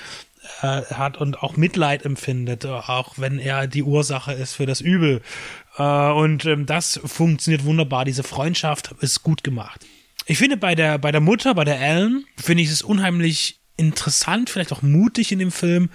äh, 0.62 0.82
hat 0.94 1.16
und 1.16 1.42
auch 1.42 1.56
Mitleid 1.56 2.04
empfindet, 2.04 2.66
auch 2.66 3.14
wenn 3.16 3.38
er 3.38 3.66
die 3.66 3.82
Ursache 3.82 4.32
ist 4.32 4.54
für 4.54 4.66
das 4.66 4.80
Übel. 4.80 5.22
Äh, 5.78 5.82
und 5.82 6.44
ähm, 6.44 6.66
das 6.66 7.00
funktioniert 7.04 7.64
wunderbar. 7.64 8.04
Diese 8.04 8.22
Freundschaft 8.22 8.94
ist 9.00 9.22
gut 9.22 9.44
gemacht. 9.44 9.84
Ich 10.26 10.38
finde 10.38 10.56
bei 10.56 10.74
der, 10.74 10.98
bei 10.98 11.12
der 11.12 11.20
Mutter, 11.20 11.54
bei 11.54 11.64
der 11.64 11.80
Ellen, 11.80 12.24
finde 12.36 12.62
ich 12.62 12.70
es 12.70 12.82
unheimlich 12.82 13.60
interessant, 13.76 14.50
vielleicht 14.50 14.72
auch 14.72 14.82
mutig 14.82 15.30
in 15.32 15.38
dem 15.38 15.52
Film, 15.52 15.90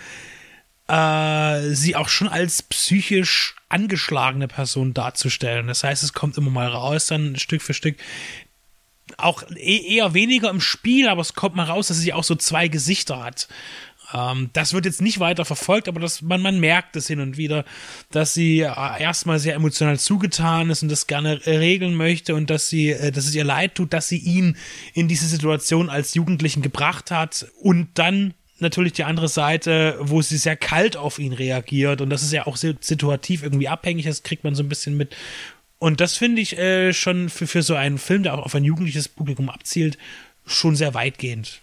äh, 0.88 1.74
sie 1.74 1.96
auch 1.96 2.10
schon 2.10 2.27
als 2.27 2.62
psychisch 2.63 3.55
angeschlagene 3.70 4.48
Person 4.48 4.93
darzustellen. 4.93 5.67
Das 5.67 5.84
heißt, 5.84 6.03
es 6.03 6.13
kommt 6.13 6.38
immer 6.38 6.51
mal 6.51 6.67
raus, 6.67 7.08
dann 7.08 7.38
Stück 7.38 7.62
für 7.62 7.74
Stück. 7.74 7.98
Auch 9.17 9.43
e 9.55 9.96
eher 9.96 10.13
weniger 10.13 10.50
im 10.50 10.62
Spiel, 10.62 11.08
aber 11.08 11.22
es 11.22 11.34
kommt 11.34 11.55
mal 11.55 11.65
raus, 11.65 11.88
dass 11.88 11.98
sie 11.98 12.13
auch 12.13 12.24
so 12.24 12.36
zwei 12.36 12.67
Gesichter 12.67 13.24
hat. 13.24 13.48
Ähm, 14.13 14.50
das 14.53 14.74
wird 14.74 14.86
jetzt 14.86 15.01
nicht 15.01 15.20
weiter 15.20 15.46
verfolgt, 15.46 15.88
aber 15.88 16.00
das, 16.00 16.22
man, 16.22 16.41
man 16.41 16.60
merkt 16.60 16.96
es 16.96 17.08
hin 17.08 17.20
und 17.20 17.38
wieder, 17.38 17.65
dass 18.12 18.34
sie 18.34 18.62
äh, 18.62 19.01
erstmal 19.01 19.39
sehr 19.39 19.56
emotional 19.56 20.00
zugetan 20.00 20.70
ist 20.70 20.84
und 20.84 20.89
das 20.89 21.08
gerne 21.08 21.46
regeln 21.46 21.96
möchte 21.96 22.36
und 22.36 22.50
dass 22.50 22.70
sie, 22.70 22.89
äh, 22.89 23.12
dass 23.12 23.25
es 23.25 23.36
ihr 23.36 23.44
leid 23.44 23.75
tut, 23.75 23.94
dass 23.94 24.08
sie 24.08 24.18
ihn 24.18 24.58
in 24.94 25.08
diese 25.08 25.27
Situation 25.27 25.89
als 25.89 26.13
Jugendlichen 26.13 26.62
gebracht 26.62 27.12
hat 27.12 27.48
und 27.62 27.89
dann 27.96 28.34
natürlich 28.60 28.94
die 28.94 29.03
andere 29.03 29.27
Seite, 29.27 29.98
wo 30.00 30.22
sie 30.22 30.38
sehr 30.38 30.56
kalt 30.56 30.96
auf 30.96 31.20
ihn 31.20 31.34
reagiert 31.34 32.01
und 32.01 32.10
das 32.10 32.22
ist 32.22 32.32
ja 32.32 32.46
auch 32.48 32.58
sehr 32.58 32.75
situativ 32.80 33.44
irgendwie 33.44 33.68
abhängig, 33.68 34.06
das 34.06 34.24
kriegt 34.24 34.44
man 34.44 34.56
so 34.56 34.63
ein 34.63 34.70
bisschen 34.70 34.96
mit. 34.96 35.15
Und 35.80 36.00
das 36.00 36.15
finde 36.15 36.44
ich 36.44 36.60
äh, 36.60 36.94
schon 36.94 37.30
für, 37.30 37.48
für 37.48 37.63
so 37.63 37.74
einen 37.74 37.98
Film, 37.98 38.22
der 38.22 38.36
auch 38.36 38.46
auf 38.46 38.53
ein 38.53 38.63
jugendliches 38.63 39.08
Publikum 39.08 39.50
abzielt, 39.50 39.98
schon 40.46 40.75
sehr 40.75 40.94
weitgehend. 40.94 41.60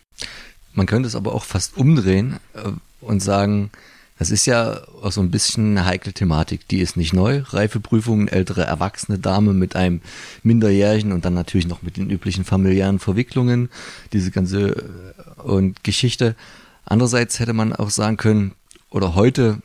Man 0.78 0.87
könnte 0.87 1.08
es 1.08 1.16
aber 1.16 1.35
auch 1.35 1.42
fast 1.42 1.76
umdrehen 1.76 2.37
äh, 2.54 2.70
und 3.00 3.20
sagen, 3.20 3.70
das 4.16 4.30
ist 4.30 4.47
ja 4.47 4.80
auch 5.02 5.11
so 5.11 5.20
ein 5.20 5.32
bisschen 5.32 5.76
eine 5.76 5.87
heikle 5.87 6.12
Thematik. 6.12 6.68
Die 6.68 6.78
ist 6.78 6.97
nicht 6.97 7.12
neu. 7.12 7.42
Reifeprüfungen, 7.44 8.28
ältere 8.28 8.62
erwachsene 8.62 9.18
Dame 9.18 9.54
mit 9.54 9.75
einem 9.75 10.00
Minderjährigen 10.44 11.11
und 11.11 11.25
dann 11.25 11.35
natürlich 11.35 11.66
noch 11.66 11.82
mit 11.82 11.97
den 11.97 12.11
üblichen 12.11 12.44
familiären 12.44 13.00
Verwicklungen, 13.00 13.70
diese 14.12 14.30
ganze 14.30 14.68
äh, 14.68 15.40
und 15.42 15.82
Geschichte. 15.82 16.37
Andererseits 16.85 17.40
hätte 17.40 17.54
man 17.54 17.73
auch 17.73 17.90
sagen 17.90 18.16
können, 18.16 18.52
oder 18.88 19.16
heute 19.16 19.58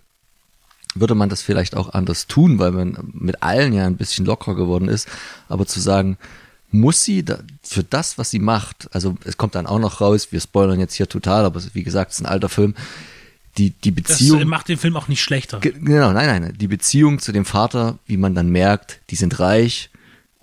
würde 0.95 1.13
man 1.13 1.29
das 1.29 1.43
vielleicht 1.43 1.77
auch 1.77 1.93
anders 1.93 2.25
tun, 2.25 2.57
weil 2.57 2.71
man 2.71 2.97
mit 3.13 3.43
allen 3.43 3.71
ja 3.71 3.85
ein 3.85 3.97
bisschen 3.97 4.25
lockerer 4.25 4.55
geworden 4.55 4.87
ist. 4.87 5.07
Aber 5.47 5.67
zu 5.67 5.79
sagen, 5.79 6.17
muss 6.73 7.03
sie 7.03 7.23
da, 7.23 7.39
für 7.61 7.83
das, 7.83 8.17
was 8.17 8.29
sie 8.31 8.39
macht, 8.39 8.89
also 8.93 9.15
es 9.23 9.37
kommt 9.37 9.55
dann 9.55 9.67
auch 9.67 9.79
noch 9.79 10.01
raus, 10.01 10.27
wir 10.31 10.41
spoilern 10.41 10.79
jetzt 10.79 10.95
hier 10.95 11.07
total, 11.07 11.45
aber 11.45 11.61
wie 11.73 11.83
gesagt, 11.83 12.11
es 12.11 12.17
ist 12.19 12.25
ein 12.25 12.29
alter 12.31 12.49
Film, 12.49 12.73
die, 13.57 13.69
die 13.69 13.93
Das 13.93 14.17
Beziehung. 14.17 14.41
äh, 14.41 14.45
macht 14.45 14.67
den 14.67 14.77
Film 14.79 14.97
auch 14.97 15.07
nicht 15.07 15.21
schlechter. 15.21 15.59
Ge- 15.59 15.73
Genau, 15.79 16.11
nein, 16.11 16.41
nein, 16.41 16.53
die 16.59 16.67
Beziehung 16.67 17.19
zu 17.19 17.31
dem 17.31 17.45
Vater, 17.45 17.99
wie 18.07 18.17
man 18.17 18.33
dann 18.35 18.49
merkt, 18.49 18.99
die 19.11 19.15
sind 19.15 19.39
reich, 19.39 19.91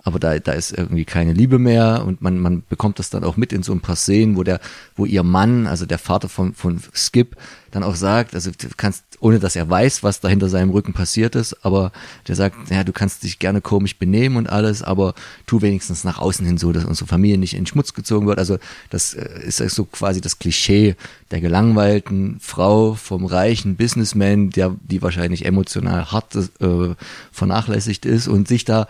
aber 0.03 0.17
da, 0.17 0.39
da 0.39 0.53
ist 0.53 0.71
irgendwie 0.71 1.05
keine 1.05 1.33
Liebe 1.33 1.59
mehr 1.59 2.03
und 2.07 2.21
man, 2.21 2.39
man 2.39 2.63
bekommt 2.69 2.97
das 2.97 3.09
dann 3.09 3.23
auch 3.23 3.37
mit 3.37 3.51
in 3.53 3.61
so 3.61 3.71
ein 3.73 3.81
paar 3.81 3.97
Szenen, 3.97 4.35
wo 4.37 4.43
der, 4.43 4.59
wo 4.95 5.05
ihr 5.05 5.21
Mann, 5.23 5.67
also 5.67 5.85
der 5.85 5.99
Vater 5.99 6.29
von, 6.29 6.53
von 6.55 6.81
Skip, 6.95 7.35
dann 7.71 7.83
auch 7.83 7.95
sagt, 7.95 8.35
also 8.35 8.51
du 8.51 8.67
kannst, 8.75 9.03
ohne 9.19 9.39
dass 9.39 9.55
er 9.55 9.69
weiß, 9.69 10.03
was 10.03 10.19
da 10.19 10.27
hinter 10.27 10.49
seinem 10.49 10.69
Rücken 10.69 10.93
passiert 10.93 11.35
ist, 11.35 11.65
aber 11.65 11.91
der 12.27 12.35
sagt, 12.35 12.69
ja, 12.69 12.83
du 12.83 12.91
kannst 12.91 13.23
dich 13.23 13.39
gerne 13.39 13.61
komisch 13.61 13.97
benehmen 13.97 14.35
und 14.35 14.49
alles, 14.49 14.83
aber 14.83 15.13
tu 15.47 15.61
wenigstens 15.61 16.03
nach 16.03 16.19
außen 16.19 16.45
hin 16.45 16.57
so, 16.57 16.71
dass 16.71 16.85
unsere 16.85 17.07
Familie 17.07 17.37
nicht 17.37 17.53
in 17.53 17.65
Schmutz 17.65 17.93
gezogen 17.93 18.27
wird. 18.27 18.39
Also 18.39 18.57
das 18.89 19.13
äh, 19.13 19.43
ist 19.45 19.57
so 19.57 19.85
quasi 19.85 20.21
das 20.21 20.39
Klischee 20.39 20.95
der 21.31 21.41
gelangweilten 21.41 22.37
Frau 22.41 22.93
vom 22.93 23.25
reichen 23.25 23.77
Businessman, 23.77 24.49
der, 24.49 24.75
die 24.81 25.01
wahrscheinlich 25.01 25.45
emotional 25.45 26.11
hart 26.11 26.35
äh, 26.35 26.95
vernachlässigt 27.31 28.05
ist 28.05 28.27
und 28.27 28.47
sich 28.47 28.65
da 28.65 28.87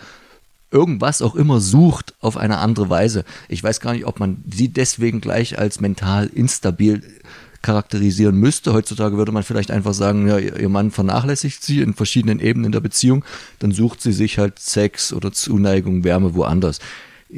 irgendwas 0.71 1.21
auch 1.21 1.35
immer 1.35 1.59
sucht 1.59 2.15
auf 2.21 2.38
eine 2.38 2.57
andere 2.57 2.89
Weise. 2.89 3.25
Ich 3.50 3.63
weiß 3.63 3.81
gar 3.81 3.93
nicht, 3.93 4.05
ob 4.05 4.19
man 4.19 4.43
sie 4.50 4.69
deswegen 4.69 5.21
gleich 5.21 5.59
als 5.59 5.81
mental 5.81 6.27
instabil 6.27 7.03
charakterisieren 7.61 8.35
müsste. 8.35 8.73
Heutzutage 8.73 9.17
würde 9.17 9.31
man 9.31 9.43
vielleicht 9.43 9.71
einfach 9.71 9.93
sagen, 9.93 10.27
ja, 10.27 10.37
ihr 10.37 10.69
Mann 10.69 10.91
vernachlässigt 10.91 11.63
sie 11.63 11.81
in 11.81 11.93
verschiedenen 11.93 12.39
Ebenen 12.39 12.71
der 12.71 12.79
Beziehung, 12.79 13.23
dann 13.59 13.71
sucht 13.71 14.01
sie 14.01 14.13
sich 14.13 14.37
halt 14.37 14.59
Sex 14.59 15.13
oder 15.13 15.31
Zuneigung, 15.31 16.03
Wärme 16.03 16.35
woanders. 16.35 16.79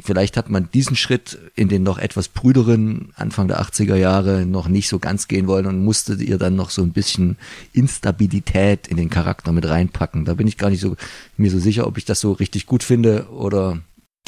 Vielleicht 0.02 0.36
hat 0.36 0.50
man 0.50 0.68
diesen 0.72 0.96
Schritt 0.96 1.38
in 1.54 1.68
den 1.68 1.84
noch 1.84 1.98
etwas 1.98 2.26
brüderen 2.26 3.12
Anfang 3.14 3.46
der 3.46 3.62
80er 3.62 3.94
Jahre 3.94 4.44
noch 4.44 4.66
nicht 4.66 4.88
so 4.88 4.98
ganz 4.98 5.28
gehen 5.28 5.46
wollen 5.46 5.66
und 5.66 5.84
musste 5.84 6.14
ihr 6.14 6.36
dann 6.36 6.56
noch 6.56 6.70
so 6.70 6.82
ein 6.82 6.92
bisschen 6.92 7.36
Instabilität 7.72 8.88
in 8.88 8.96
den 8.96 9.08
Charakter 9.08 9.52
mit 9.52 9.68
reinpacken. 9.68 10.24
Da 10.24 10.34
bin 10.34 10.48
ich 10.48 10.58
gar 10.58 10.70
nicht 10.70 10.80
so 10.80 10.96
mir 11.36 11.50
so 11.50 11.60
sicher, 11.60 11.86
ob 11.86 11.96
ich 11.96 12.04
das 12.04 12.18
so 12.18 12.32
richtig 12.32 12.66
gut 12.66 12.82
finde 12.82 13.28
oder 13.30 13.78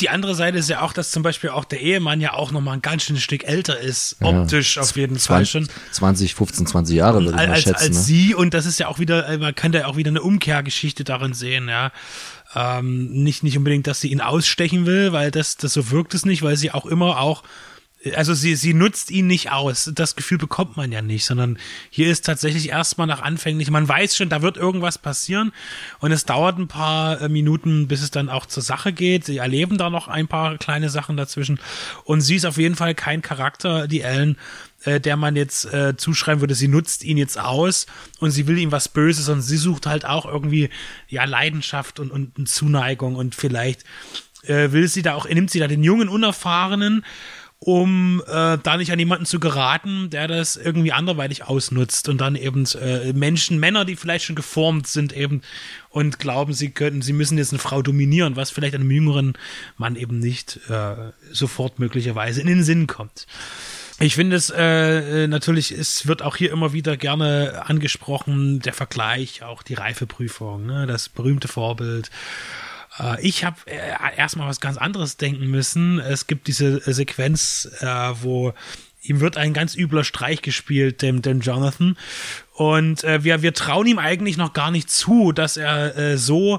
die 0.01 0.11
andere 0.11 0.35
Seite 0.35 0.59
ist 0.59 0.69
ja 0.69 0.83
auch, 0.83 0.93
dass 0.93 1.11
zum 1.11 1.23
Beispiel 1.23 1.51
auch 1.51 1.65
der 1.65 1.81
Ehemann 1.81 2.21
ja 2.21 2.35
auch 2.35 2.53
nochmal 2.53 2.75
ein 2.75 2.83
ganz 2.83 3.05
schönes 3.05 3.23
Stück 3.23 3.45
älter 3.45 3.81
ist, 3.81 4.17
optisch 4.21 4.77
ja, 4.77 4.83
auf 4.83 4.95
jeden 4.97 5.19
20, 5.19 5.27
Fall 5.27 5.47
schon. 5.47 5.69
20, 5.93 6.35
15, 6.35 6.67
20 6.67 6.97
Jahre 6.97 7.25
würde 7.25 7.41
ich 7.41 7.49
mal 7.49 7.57
schätzen. 7.57 7.75
Als 7.75 7.97
ne? 7.97 8.03
sie 8.03 8.35
und 8.35 8.53
das 8.53 8.67
ist 8.67 8.79
ja 8.79 8.89
auch 8.89 8.99
wieder, 8.99 9.39
man 9.39 9.55
kann 9.55 9.73
da 9.73 9.87
auch 9.87 9.97
wieder 9.97 10.11
eine 10.11 10.21
Umkehrgeschichte 10.21 11.05
darin 11.05 11.33
sehen, 11.33 11.69
ja. 11.69 11.93
Ähm, 12.55 13.11
nicht, 13.11 13.43
nicht 13.43 13.57
unbedingt, 13.57 13.87
dass 13.87 14.01
sie 14.01 14.09
ihn 14.13 14.21
ausstechen 14.21 14.87
will, 14.87 15.13
weil 15.13 15.31
das, 15.31 15.57
das 15.57 15.73
so 15.73 15.91
wirkt 15.91 16.15
es 16.15 16.27
nicht, 16.27 16.43
weil 16.43 16.57
sie 16.57 16.71
auch 16.71 16.87
immer 16.87 17.19
auch 17.19 17.43
also 18.15 18.35
sie, 18.35 18.55
sie 18.57 18.75
nutzt 18.75 19.11
ihn 19.11 19.27
nicht 19.27 19.51
aus. 19.53 19.91
Das 19.95 20.17
Gefühl 20.17 20.39
bekommt 20.39 20.77
man 20.77 20.93
ja 20.93 21.03
nicht, 21.03 21.25
sondern 21.25 21.59
hier 21.91 22.11
ist 22.11 22.25
tatsächlich 22.25 22.69
erstmal 22.69 23.07
nach 23.07 23.23
anfänglich, 23.23 23.71
man 23.71 23.89
weiß 23.89 24.17
schon, 24.17 24.29
da 24.29 24.43
wird 24.43 24.57
irgendwas 24.57 24.99
passieren. 24.99 25.53
Und 26.01 26.13
es 26.13 26.25
dauert 26.25 26.59
ein 26.59 26.69
paar 26.69 27.21
äh, 27.21 27.29
Minuten, 27.29 27.89
bis 27.89 28.03
es 28.03 28.11
dann 28.11 28.29
auch 28.29 28.47
zur 28.47 28.63
Sache 28.63 28.93
geht. 28.93 29.25
Sie 29.25 29.39
erleben 29.39 29.79
da 29.79 29.91
noch 29.91 30.09
ein 30.09 30.29
paar 30.29 30.59
kleine 30.59 30.91
Sachen 30.91 31.17
dazwischen. 31.17 31.59
Und 32.05 32.21
sie 32.21 32.37
ist 32.37 32.45
auf 32.45 32.59
jeden 32.59 32.77
Fall 32.77 32.95
kein 32.95 33.23
Charakter, 33.23 33.89
die 33.89 34.03
Ellen, 34.03 34.37
äh, 34.85 35.01
der 35.01 35.17
man 35.17 35.37
jetzt 35.37 35.73
äh, 35.73 35.97
zuschreiben 35.97 36.41
würde, 36.41 36.55
sie 36.55 36.69
nutzt 36.69 37.05
ihn 37.05 37.19
jetzt 37.19 37.39
aus 37.39 37.87
und 38.19 38.31
sie 38.31 38.47
will 38.47 38.59
ihm 38.59 38.73
was 38.73 38.89
Böses. 38.89 39.29
Und 39.29 39.43
sie 39.43 39.57
sucht 39.57 39.87
halt 39.87 40.05
auch 40.05 40.27
irgendwie 40.27 40.71
ja 41.09 41.25
Leidenschaft 41.25 41.99
und, 42.01 42.11
und 42.11 42.49
Zuneigung. 42.49 43.17
Und 43.17 43.35
vielleicht 43.35 43.85
äh, 44.43 44.73
will 44.73 44.89
sie 44.89 45.03
da 45.03 45.15
auch, 45.15 45.29
nimmt 45.29 45.51
sie 45.51 45.61
da 45.61 45.67
den 45.67 45.83
jungen 45.83 46.09
Unerfahrenen 46.09 47.05
um 47.67 48.23
äh, 48.29 48.59
da 48.63 48.77
nicht 48.77 48.93
an 48.93 48.99
jemanden 49.01 49.27
zu 49.27 49.41
geraten, 49.41 50.09
der 50.09 50.29
das 50.29 50.55
irgendwie 50.55 50.93
anderweitig 50.93 51.43
ausnutzt 51.43 52.09
und 52.09 52.21
dann 52.21 52.37
eben 52.37 52.65
äh, 52.81 53.13
Menschen, 53.13 53.59
Männer, 53.59 53.85
die 53.85 53.97
vielleicht 53.97 54.25
schon 54.25 54.37
geformt 54.37 54.87
sind 54.87 55.13
eben 55.13 55.43
und 55.91 56.21
glauben, 56.21 56.53
sie 56.53 56.71
könnten, 56.71 57.03
sie 57.03 57.13
müssen 57.13 57.37
jetzt 57.39 57.51
eine 57.53 57.59
Frau 57.59 57.83
dominieren, 57.83 58.37
was 58.37 58.53
vielleicht 58.53 58.77
einem 58.77 58.93
jüngeren 58.93 59.33
Mann 59.79 59.97
eben 59.97 60.21
nicht 60.21 60.61
äh, 60.69 61.11
sofort 61.33 61.81
möglicherweise 61.81 62.41
in 62.41 62.47
den 62.47 62.63
Sinn 62.63 62.87
kommt. 62.87 63.27
Ich 63.99 64.15
finde 64.15 64.37
es 64.37 64.51
äh, 64.51 65.25
äh, 65.25 65.27
natürlich, 65.27 65.73
es 65.73 66.07
wird 66.07 66.23
auch 66.23 66.37
hier 66.37 66.53
immer 66.53 66.73
wieder 66.73 66.97
gerne 66.97 67.65
angesprochen, 67.67 68.61
der 68.61 68.75
Vergleich, 68.75 69.43
auch 69.43 69.65
die 69.65 69.75
Reifeprüfung, 69.75 70.67
ne, 70.67 70.87
das 70.87 71.09
berühmte 71.09 71.49
Vorbild. 71.49 72.13
Äh, 72.99 73.21
ich 73.21 73.45
habe 73.45 73.57
äh, 73.67 74.17
erstmal 74.17 74.49
was 74.49 74.61
ganz 74.61 74.77
anderes 74.77 75.17
denken 75.17 75.47
müssen. 75.47 75.99
Es 75.99 76.27
gibt 76.27 76.47
diese 76.47 76.81
Sequenz, 76.93 77.69
äh, 77.81 77.87
wo 77.87 78.53
ihm 79.03 79.21
wird 79.21 79.37
ein 79.37 79.53
ganz 79.53 79.77
übler 79.77 80.03
Streich 80.03 80.43
gespielt, 80.43 81.01
dem, 81.03 81.23
dem 81.23 81.41
Jonathan. 81.41 81.97
Und 82.55 83.03
wir, 83.03 83.43
wir 83.43 83.53
trauen 83.53 83.87
ihm 83.87 84.01
eigentlich 84.01 84.37
noch 84.37 84.53
gar 84.53 84.73
nicht 84.73 84.91
zu, 84.91 85.31
dass 85.31 85.57
er 85.57 86.19
so 86.19 86.59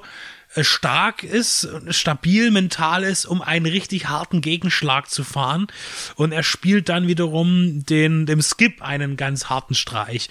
stark 0.56 1.24
ist, 1.24 1.68
stabil 1.90 2.52
mental 2.52 3.04
ist, 3.04 3.26
um 3.26 3.42
einen 3.42 3.66
richtig 3.66 4.08
harten 4.10 4.42
Gegenschlag 4.42 5.10
zu 5.10 5.24
fahren. 5.24 5.68
Und 6.16 6.32
er 6.32 6.44
spielt 6.44 6.90
dann 6.90 7.08
wiederum 7.08 7.86
den, 7.86 8.26
dem 8.26 8.42
Skip 8.42 8.82
einen 8.82 9.18
ganz 9.18 9.50
harten 9.50 9.76
Streich. 9.76 10.30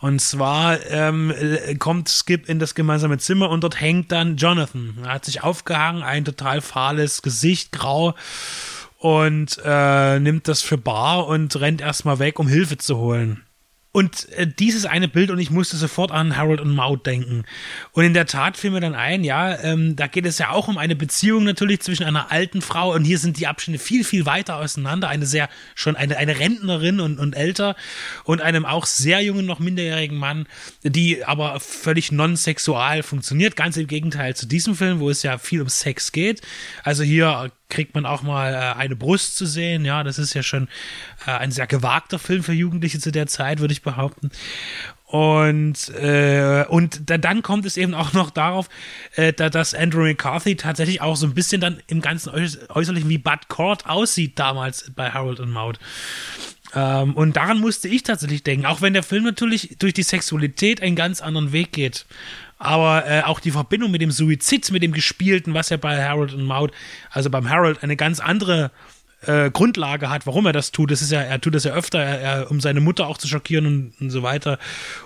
Und 0.00 0.20
zwar 0.20 0.84
ähm, 0.90 1.30
äh, 1.30 1.74
kommt 1.74 2.08
Skip 2.08 2.48
in 2.48 2.58
das 2.58 2.74
gemeinsame 2.74 3.18
Zimmer 3.18 3.50
und 3.50 3.62
dort 3.62 3.80
hängt 3.80 4.12
dann 4.12 4.36
Jonathan. 4.36 4.98
Er 5.02 5.14
hat 5.14 5.24
sich 5.24 5.42
aufgehangen, 5.42 6.02
ein 6.02 6.24
total 6.24 6.60
fahles 6.60 7.22
Gesicht, 7.22 7.72
grau 7.72 8.14
und 8.98 9.60
äh, 9.64 10.18
nimmt 10.18 10.48
das 10.48 10.62
für 10.62 10.78
bar 10.78 11.26
und 11.26 11.54
rennt 11.60 11.80
erstmal 11.80 12.18
weg, 12.18 12.38
um 12.38 12.48
Hilfe 12.48 12.78
zu 12.78 12.96
holen. 12.96 13.44
Und 13.98 14.28
äh, 14.34 14.46
dieses 14.46 14.86
eine 14.86 15.08
Bild 15.08 15.28
und 15.32 15.40
ich 15.40 15.50
musste 15.50 15.76
sofort 15.76 16.12
an 16.12 16.36
Harold 16.36 16.60
und 16.60 16.72
Maud 16.72 17.04
denken. 17.04 17.42
Und 17.90 18.04
in 18.04 18.14
der 18.14 18.26
Tat 18.26 18.56
fiel 18.56 18.70
mir 18.70 18.78
dann 18.78 18.94
ein, 18.94 19.24
ja, 19.24 19.58
ähm, 19.58 19.96
da 19.96 20.06
geht 20.06 20.24
es 20.24 20.38
ja 20.38 20.50
auch 20.50 20.68
um 20.68 20.78
eine 20.78 20.94
Beziehung 20.94 21.42
natürlich 21.42 21.80
zwischen 21.80 22.04
einer 22.04 22.30
alten 22.30 22.62
Frau 22.62 22.94
und 22.94 23.02
hier 23.02 23.18
sind 23.18 23.40
die 23.40 23.48
Abstände 23.48 23.80
viel, 23.80 24.04
viel 24.04 24.24
weiter 24.24 24.58
auseinander. 24.58 25.08
Eine 25.08 25.26
sehr, 25.26 25.48
schon 25.74 25.96
eine, 25.96 26.16
eine 26.16 26.38
Rentnerin 26.38 27.00
und, 27.00 27.18
und 27.18 27.34
älter 27.34 27.74
und 28.22 28.40
einem 28.40 28.64
auch 28.64 28.86
sehr 28.86 29.20
jungen, 29.20 29.46
noch 29.46 29.58
minderjährigen 29.58 30.16
Mann, 30.16 30.46
die 30.84 31.24
aber 31.24 31.58
völlig 31.58 32.12
non-sexual 32.12 33.02
funktioniert. 33.02 33.56
Ganz 33.56 33.76
im 33.78 33.88
Gegenteil 33.88 34.36
zu 34.36 34.46
diesem 34.46 34.76
Film, 34.76 35.00
wo 35.00 35.10
es 35.10 35.24
ja 35.24 35.38
viel 35.38 35.60
um 35.60 35.68
Sex 35.68 36.12
geht. 36.12 36.40
Also 36.84 37.02
hier 37.02 37.50
kriegt 37.68 37.94
man 37.94 38.06
auch 38.06 38.22
mal 38.22 38.54
äh, 38.54 38.78
eine 38.78 38.96
Brust 38.96 39.36
zu 39.36 39.46
sehen. 39.46 39.84
Ja, 39.84 40.02
das 40.02 40.18
ist 40.18 40.34
ja 40.34 40.42
schon 40.42 40.68
äh, 41.26 41.32
ein 41.32 41.50
sehr 41.50 41.66
gewagter 41.66 42.18
Film 42.18 42.42
für 42.42 42.52
Jugendliche 42.52 42.98
zu 42.98 43.12
der 43.12 43.26
Zeit, 43.26 43.60
würde 43.60 43.72
ich 43.72 43.82
behaupten. 43.82 44.30
Und, 45.04 45.88
äh, 45.94 46.66
und 46.68 47.08
da, 47.08 47.16
dann 47.16 47.42
kommt 47.42 47.64
es 47.64 47.78
eben 47.78 47.94
auch 47.94 48.12
noch 48.12 48.30
darauf, 48.30 48.68
äh, 49.16 49.32
da, 49.32 49.48
dass 49.48 49.74
Andrew 49.74 50.02
McCarthy 50.02 50.56
tatsächlich 50.56 51.00
auch 51.00 51.16
so 51.16 51.26
ein 51.26 51.34
bisschen 51.34 51.62
dann 51.62 51.80
im 51.86 52.02
ganzen 52.02 52.30
Äußerlichen 52.30 53.08
wie 53.08 53.16
Bud 53.16 53.48
Cord 53.48 53.86
aussieht 53.86 54.38
damals 54.38 54.90
bei 54.94 55.10
Harold 55.10 55.40
und 55.40 55.50
Maud. 55.50 55.78
Ähm, 56.74 57.14
und 57.14 57.36
daran 57.36 57.58
musste 57.58 57.88
ich 57.88 58.02
tatsächlich 58.02 58.42
denken, 58.42 58.66
auch 58.66 58.82
wenn 58.82 58.92
der 58.92 59.02
Film 59.02 59.24
natürlich 59.24 59.76
durch 59.78 59.94
die 59.94 60.02
Sexualität 60.02 60.82
einen 60.82 60.96
ganz 60.96 61.22
anderen 61.22 61.52
Weg 61.52 61.72
geht 61.72 62.04
aber 62.58 63.06
äh, 63.06 63.22
auch 63.22 63.40
die 63.40 63.52
Verbindung 63.52 63.90
mit 63.90 64.02
dem 64.02 64.10
Suizid, 64.10 64.70
mit 64.72 64.82
dem 64.82 64.92
Gespielten, 64.92 65.54
was 65.54 65.68
ja 65.70 65.76
bei 65.76 66.04
Harold 66.04 66.34
und 66.34 66.44
Maud, 66.44 66.72
also 67.10 67.30
beim 67.30 67.48
Harold 67.48 67.82
eine 67.82 67.96
ganz 67.96 68.20
andere 68.20 68.70
äh, 69.22 69.50
Grundlage 69.50 70.10
hat, 70.10 70.26
warum 70.26 70.46
er 70.46 70.52
das 70.52 70.72
tut. 70.72 70.90
Das 70.90 71.02
ist 71.02 71.12
ja, 71.12 71.20
er 71.20 71.40
tut 71.40 71.54
das 71.54 71.64
ja 71.64 71.72
öfter, 71.72 72.00
er, 72.00 72.20
er, 72.20 72.50
um 72.50 72.60
seine 72.60 72.80
Mutter 72.80 73.06
auch 73.06 73.18
zu 73.18 73.28
schockieren 73.28 73.66
und, 73.66 73.92
und 74.00 74.10
so 74.10 74.22
weiter 74.22 74.58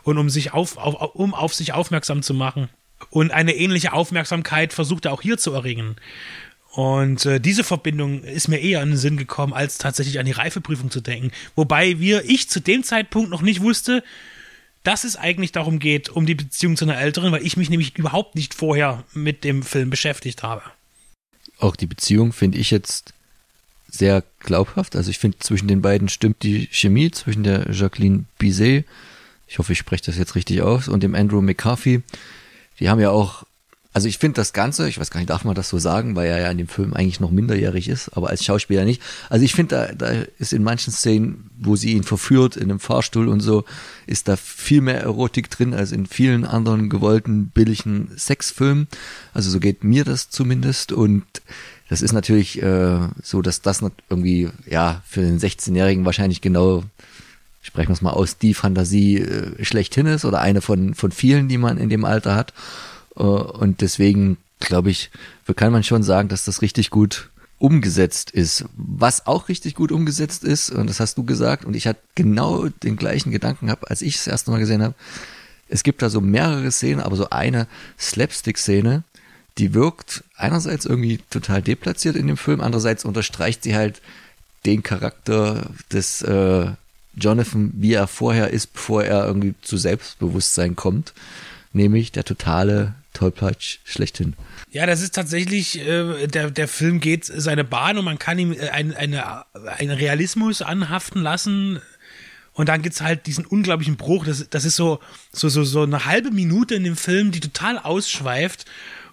und 0.02 0.18
um 0.18 0.30
sich 0.30 0.52
auf, 0.52 0.76
auf, 0.76 1.14
um 1.14 1.34
auf 1.34 1.54
sich 1.54 1.72
aufmerksam 1.72 2.22
zu 2.22 2.34
machen. 2.34 2.68
Und 3.10 3.32
eine 3.32 3.54
ähnliche 3.54 3.92
Aufmerksamkeit 3.92 4.72
versucht 4.72 5.06
er 5.06 5.12
auch 5.12 5.22
hier 5.22 5.38
zu 5.38 5.52
erringen. 5.52 5.96
Und 6.70 7.26
äh, 7.26 7.38
diese 7.38 7.64
Verbindung 7.64 8.22
ist 8.24 8.48
mir 8.48 8.58
eher 8.58 8.82
in 8.82 8.90
den 8.90 8.96
Sinn 8.96 9.18
gekommen, 9.18 9.52
als 9.52 9.76
tatsächlich 9.76 10.18
an 10.18 10.24
die 10.24 10.32
Reifeprüfung 10.32 10.90
zu 10.90 11.02
denken. 11.02 11.30
Wobei 11.54 11.98
wir, 11.98 12.24
ich 12.24 12.48
zu 12.48 12.60
dem 12.60 12.82
Zeitpunkt 12.82 13.30
noch 13.30 13.42
nicht 13.42 13.60
wusste, 13.60 14.02
dass 14.82 15.04
es 15.04 15.16
eigentlich 15.16 15.52
darum 15.52 15.78
geht, 15.78 16.08
um 16.08 16.26
die 16.26 16.34
Beziehung 16.34 16.76
zu 16.76 16.84
einer 16.84 16.98
Älteren, 16.98 17.32
weil 17.32 17.46
ich 17.46 17.56
mich 17.56 17.70
nämlich 17.70 17.96
überhaupt 17.96 18.34
nicht 18.34 18.54
vorher 18.54 19.04
mit 19.14 19.44
dem 19.44 19.62
Film 19.62 19.90
beschäftigt 19.90 20.42
habe. 20.42 20.62
Auch 21.58 21.76
die 21.76 21.86
Beziehung 21.86 22.32
finde 22.32 22.58
ich 22.58 22.70
jetzt 22.70 23.14
sehr 23.88 24.24
glaubhaft. 24.40 24.96
Also 24.96 25.10
ich 25.10 25.18
finde, 25.18 25.38
zwischen 25.38 25.68
den 25.68 25.82
beiden 25.82 26.08
stimmt 26.08 26.42
die 26.42 26.68
Chemie, 26.72 27.10
zwischen 27.10 27.44
der 27.44 27.70
Jacqueline 27.70 28.24
Bizet, 28.38 28.84
ich 29.46 29.58
hoffe, 29.58 29.72
ich 29.74 29.78
spreche 29.78 30.04
das 30.06 30.16
jetzt 30.16 30.34
richtig 30.34 30.62
aus, 30.62 30.88
und 30.88 31.02
dem 31.02 31.14
Andrew 31.14 31.42
McCarthy. 31.42 32.02
Die 32.80 32.88
haben 32.88 33.00
ja 33.00 33.10
auch 33.10 33.44
also 33.92 34.08
ich 34.08 34.18
finde 34.18 34.36
das 34.36 34.52
Ganze, 34.52 34.88
ich 34.88 34.98
weiß 34.98 35.10
gar 35.10 35.20
nicht, 35.20 35.28
darf 35.28 35.44
man 35.44 35.54
das 35.54 35.68
so 35.68 35.78
sagen, 35.78 36.16
weil 36.16 36.28
er 36.28 36.40
ja 36.40 36.50
in 36.50 36.58
dem 36.58 36.68
Film 36.68 36.94
eigentlich 36.94 37.20
noch 37.20 37.30
minderjährig 37.30 37.88
ist, 37.88 38.16
aber 38.16 38.30
als 38.30 38.44
Schauspieler 38.44 38.84
nicht. 38.84 39.02
Also 39.28 39.44
ich 39.44 39.54
finde, 39.54 39.94
da, 39.98 40.06
da 40.12 40.22
ist 40.38 40.54
in 40.54 40.62
manchen 40.62 40.92
Szenen, 40.92 41.50
wo 41.58 41.76
sie 41.76 41.92
ihn 41.92 42.02
verführt, 42.02 42.56
in 42.56 42.70
einem 42.70 42.80
Fahrstuhl 42.80 43.28
und 43.28 43.40
so, 43.40 43.64
ist 44.06 44.28
da 44.28 44.36
viel 44.36 44.80
mehr 44.80 45.02
Erotik 45.02 45.50
drin 45.50 45.74
als 45.74 45.92
in 45.92 46.06
vielen 46.06 46.46
anderen 46.46 46.88
gewollten, 46.88 47.48
billigen 47.48 48.10
Sexfilmen. 48.16 48.88
Also 49.34 49.50
so 49.50 49.60
geht 49.60 49.84
mir 49.84 50.04
das 50.04 50.30
zumindest. 50.30 50.92
Und 50.92 51.24
das 51.90 52.00
ist 52.00 52.12
natürlich 52.12 52.62
äh, 52.62 52.98
so, 53.22 53.42
dass 53.42 53.60
das 53.60 53.84
irgendwie, 54.08 54.48
ja, 54.66 55.02
für 55.06 55.20
den 55.20 55.38
16-Jährigen 55.38 56.06
wahrscheinlich 56.06 56.40
genau 56.40 56.84
sprechen 57.64 57.90
wir 57.90 57.94
es 57.94 58.02
mal 58.02 58.10
aus, 58.10 58.38
die 58.38 58.54
Fantasie 58.54 59.18
äh, 59.18 59.64
schlechthin 59.64 60.06
ist 60.06 60.24
oder 60.24 60.40
eine 60.40 60.60
von, 60.60 60.94
von 60.94 61.12
vielen, 61.12 61.46
die 61.46 61.58
man 61.58 61.78
in 61.78 61.88
dem 61.90 62.04
Alter 62.04 62.34
hat. 62.34 62.52
Äh, 63.16 63.22
und 63.22 63.80
deswegen 63.80 64.38
glaube 64.60 64.90
ich, 64.90 65.10
kann 65.56 65.72
man 65.72 65.82
schon 65.82 66.02
sagen, 66.02 66.28
dass 66.28 66.44
das 66.44 66.62
richtig 66.62 66.90
gut 66.90 67.30
umgesetzt 67.58 68.30
ist. 68.30 68.64
Was 68.76 69.26
auch 69.26 69.48
richtig 69.48 69.74
gut 69.74 69.92
umgesetzt 69.92 70.44
ist, 70.44 70.70
und 70.70 70.88
das 70.88 70.98
hast 70.98 71.16
du 71.16 71.24
gesagt, 71.24 71.64
und 71.64 71.76
ich 71.76 71.86
hatte 71.86 72.00
genau 72.14 72.68
den 72.68 72.96
gleichen 72.96 73.30
Gedanken 73.30 73.66
gehabt, 73.66 73.88
als 73.90 74.02
ich 74.02 74.16
es 74.16 74.24
das 74.24 74.32
erste 74.32 74.50
Mal 74.50 74.58
gesehen 74.58 74.82
habe. 74.82 74.94
Es 75.68 75.84
gibt 75.84 76.02
da 76.02 76.10
so 76.10 76.20
mehrere 76.20 76.70
Szenen, 76.70 77.00
aber 77.00 77.16
so 77.16 77.30
eine 77.30 77.68
Slapstick-Szene, 77.98 79.04
die 79.58 79.74
wirkt 79.74 80.24
einerseits 80.36 80.86
irgendwie 80.86 81.18
total 81.30 81.62
deplatziert 81.62 82.16
in 82.16 82.26
dem 82.26 82.36
Film, 82.36 82.60
andererseits 82.60 83.04
unterstreicht 83.04 83.62
sie 83.62 83.76
halt 83.76 84.02
den 84.66 84.82
Charakter 84.82 85.70
des 85.92 86.22
äh, 86.22 86.66
Jonathan, 87.14 87.72
wie 87.74 87.92
er 87.92 88.06
vorher 88.06 88.50
ist, 88.50 88.72
bevor 88.72 89.04
er 89.04 89.26
irgendwie 89.26 89.54
zu 89.62 89.76
Selbstbewusstsein 89.76 90.76
kommt, 90.76 91.12
nämlich 91.72 92.12
der 92.12 92.24
totale 92.24 92.94
Tollpatsch 93.12 93.78
schlechthin. 93.84 94.34
Ja, 94.70 94.86
das 94.86 95.02
ist 95.02 95.14
tatsächlich, 95.14 95.80
äh, 95.80 96.26
der, 96.26 96.50
der 96.50 96.68
Film 96.68 97.00
geht 97.00 97.24
seine 97.24 97.64
Bahn 97.64 97.98
und 97.98 98.04
man 98.04 98.18
kann 98.18 98.38
ihm 98.38 98.52
äh, 98.52 98.70
ein, 98.70 98.94
eine, 98.94 99.44
einen 99.54 99.90
Realismus 99.90 100.62
anhaften 100.62 101.22
lassen. 101.22 101.80
Und 102.54 102.68
dann 102.68 102.82
gibt's 102.82 103.00
halt 103.00 103.26
diesen 103.26 103.46
unglaublichen 103.46 103.96
Bruch. 103.96 104.24
Das, 104.24 104.48
das 104.48 104.64
ist 104.64 104.76
so, 104.76 105.00
so, 105.32 105.48
so, 105.48 105.64
so 105.64 105.82
eine 105.82 106.04
halbe 106.04 106.30
Minute 106.30 106.74
in 106.74 106.84
dem 106.84 106.96
Film, 106.96 107.32
die 107.32 107.40
total 107.40 107.78
ausschweift 107.78 108.66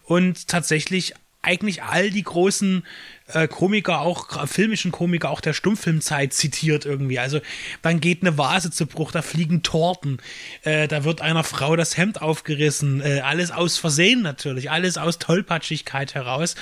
und 0.04 0.48
tatsächlich 0.48 1.14
eigentlich 1.42 1.84
all 1.84 2.10
die 2.10 2.24
großen 2.24 2.84
äh, 3.34 3.48
Komiker, 3.48 4.02
auch 4.02 4.48
filmischen 4.48 4.92
Komiker, 4.92 5.30
auch 5.30 5.42
der 5.42 5.54
Stummfilmzeit 5.54 6.34
zitiert 6.34 6.86
irgendwie. 6.86 7.20
Also 7.20 7.40
dann 7.82 8.00
geht 8.00 8.22
eine 8.22 8.38
Vase 8.38 8.72
zu 8.72 8.86
Bruch, 8.86 9.12
da 9.12 9.22
fliegen 9.22 9.64
Torten, 9.64 10.18
äh, 10.64 10.88
da 10.88 11.04
wird 11.04 11.22
einer 11.22 11.44
Frau 11.44 11.76
das 11.76 11.98
Hemd 11.98 12.22
aufgerissen, 12.22 13.02
äh, 13.02 13.22
alles 13.22 13.52
aus 13.52 13.78
Versehen 13.78 14.22
natürlich, 14.22 14.72
alles 14.72 14.98
aus 14.98 15.20
Tollpatschigkeit 15.20 16.16
heraus. 16.16 16.56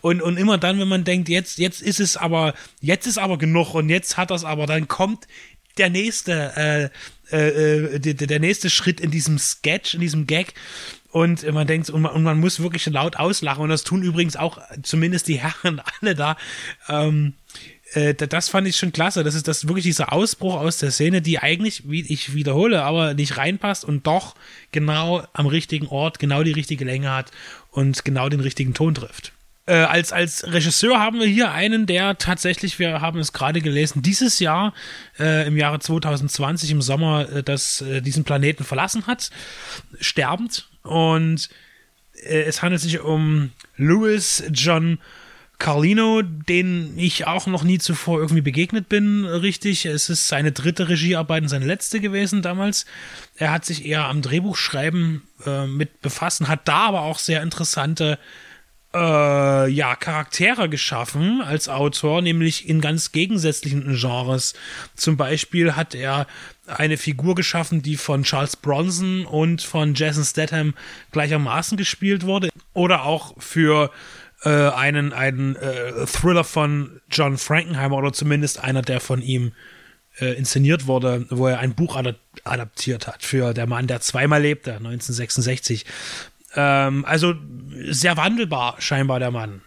Und, 0.00 0.22
und 0.22 0.36
immer 0.36 0.58
dann, 0.58 0.78
wenn 0.78 0.88
man 0.88 1.04
denkt, 1.04 1.28
jetzt, 1.28 1.58
jetzt 1.58 1.82
ist 1.82 2.00
es 2.00 2.16
aber, 2.16 2.54
jetzt 2.80 3.06
ist 3.06 3.18
aber 3.18 3.38
genug 3.38 3.74
und 3.74 3.88
jetzt 3.88 4.16
hat 4.16 4.30
das 4.30 4.44
aber, 4.44 4.66
dann 4.66 4.88
kommt 4.88 5.26
der 5.78 5.90
nächste, 5.90 6.90
äh, 7.30 7.36
äh, 7.36 7.96
äh 7.96 7.98
der, 7.98 8.26
der 8.26 8.40
nächste 8.40 8.70
Schritt 8.70 9.00
in 9.00 9.10
diesem 9.10 9.38
Sketch, 9.38 9.94
in 9.94 10.00
diesem 10.00 10.26
Gag 10.26 10.54
und 11.14 11.48
man 11.52 11.64
denkt, 11.64 11.90
und 11.90 12.02
man, 12.02 12.10
und 12.10 12.24
man 12.24 12.40
muss 12.40 12.58
wirklich 12.58 12.84
laut 12.86 13.14
auslachen. 13.14 13.62
Und 13.62 13.68
das 13.68 13.84
tun 13.84 14.02
übrigens 14.02 14.34
auch 14.34 14.58
zumindest 14.82 15.28
die 15.28 15.38
Herren 15.38 15.80
alle 16.00 16.16
da. 16.16 16.36
Ähm, 16.88 17.34
äh, 17.92 18.14
das 18.14 18.48
fand 18.48 18.66
ich 18.66 18.76
schon 18.76 18.90
klasse. 18.90 19.22
Das 19.22 19.36
ist 19.36 19.46
das 19.46 19.68
wirklich 19.68 19.84
dieser 19.84 20.12
Ausbruch 20.12 20.56
aus 20.56 20.78
der 20.78 20.90
Szene, 20.90 21.22
die 21.22 21.38
eigentlich, 21.38 21.88
wie 21.88 22.00
ich 22.00 22.34
wiederhole, 22.34 22.82
aber 22.82 23.14
nicht 23.14 23.36
reinpasst 23.36 23.84
und 23.84 24.08
doch 24.08 24.34
genau 24.72 25.22
am 25.34 25.46
richtigen 25.46 25.86
Ort, 25.86 26.18
genau 26.18 26.42
die 26.42 26.50
richtige 26.50 26.84
Länge 26.84 27.12
hat 27.12 27.30
und 27.70 28.04
genau 28.04 28.28
den 28.28 28.40
richtigen 28.40 28.74
Ton 28.74 28.96
trifft. 28.96 29.30
Äh, 29.66 29.74
als, 29.74 30.12
als 30.12 30.44
Regisseur 30.52 30.98
haben 30.98 31.20
wir 31.20 31.28
hier 31.28 31.52
einen, 31.52 31.86
der 31.86 32.18
tatsächlich, 32.18 32.80
wir 32.80 33.00
haben 33.00 33.20
es 33.20 33.32
gerade 33.32 33.60
gelesen, 33.60 34.02
dieses 34.02 34.40
Jahr, 34.40 34.74
äh, 35.20 35.46
im 35.46 35.56
Jahre 35.56 35.78
2020, 35.78 36.72
im 36.72 36.82
Sommer, 36.82 37.28
äh, 37.30 37.42
das, 37.44 37.82
äh, 37.82 38.02
diesen 38.02 38.24
Planeten 38.24 38.64
verlassen 38.64 39.06
hat, 39.06 39.30
sterbend. 40.00 40.66
Und 40.84 41.48
äh, 42.22 42.42
es 42.42 42.62
handelt 42.62 42.80
sich 42.80 43.00
um 43.00 43.50
Louis 43.76 44.44
John 44.52 44.98
Carlino, 45.58 46.22
den 46.22 46.98
ich 46.98 47.26
auch 47.26 47.46
noch 47.46 47.64
nie 47.64 47.78
zuvor 47.78 48.18
irgendwie 48.20 48.42
begegnet 48.42 48.88
bin, 48.88 49.24
richtig. 49.24 49.86
Es 49.86 50.08
ist 50.10 50.28
seine 50.28 50.52
dritte 50.52 50.88
Regiearbeit 50.88 51.42
und 51.42 51.48
seine 51.48 51.64
letzte 51.64 52.00
gewesen 52.00 52.42
damals. 52.42 52.86
Er 53.36 53.50
hat 53.50 53.64
sich 53.64 53.86
eher 53.86 54.06
am 54.06 54.20
Drehbuchschreiben 54.20 55.22
äh, 55.46 55.66
mit 55.66 56.00
befassen, 56.02 56.48
hat 56.48 56.68
da 56.68 56.86
aber 56.86 57.02
auch 57.02 57.18
sehr 57.18 57.42
interessante 57.42 58.12
äh, 58.14 58.53
ja, 58.96 59.96
Charaktere 59.96 60.68
geschaffen 60.68 61.40
als 61.40 61.68
Autor, 61.68 62.22
nämlich 62.22 62.68
in 62.68 62.80
ganz 62.80 63.10
gegensätzlichen 63.10 63.96
Genres. 63.96 64.54
Zum 64.94 65.16
Beispiel 65.16 65.74
hat 65.74 65.94
er 65.94 66.26
eine 66.66 66.96
Figur 66.96 67.34
geschaffen, 67.34 67.82
die 67.82 67.96
von 67.96 68.22
Charles 68.22 68.56
Bronson 68.56 69.26
und 69.26 69.62
von 69.62 69.94
Jason 69.94 70.24
Statham 70.24 70.74
gleichermaßen 71.12 71.76
gespielt 71.76 72.24
wurde. 72.24 72.50
Oder 72.72 73.04
auch 73.04 73.34
für 73.38 73.90
äh, 74.44 74.50
einen, 74.50 75.12
einen 75.12 75.56
äh, 75.56 76.06
Thriller 76.06 76.44
von 76.44 77.00
John 77.10 77.38
Frankenheimer 77.38 77.96
oder 77.96 78.12
zumindest 78.12 78.62
einer, 78.62 78.82
der 78.82 79.00
von 79.00 79.22
ihm 79.22 79.52
äh, 80.18 80.34
inszeniert 80.34 80.86
wurde, 80.86 81.26
wo 81.30 81.48
er 81.48 81.58
ein 81.58 81.74
Buch 81.74 82.00
adaptiert 82.44 83.06
hat 83.06 83.22
für 83.22 83.52
Der 83.52 83.66
Mann, 83.66 83.86
der 83.86 84.00
zweimal 84.00 84.42
lebte, 84.42 84.72
1966. 84.72 85.84
Ähm, 86.56 87.04
also 87.04 87.34
sehr 87.88 88.16
wandelbar 88.16 88.76
scheinbar 88.78 89.18
der 89.18 89.30
Mann. 89.30 89.62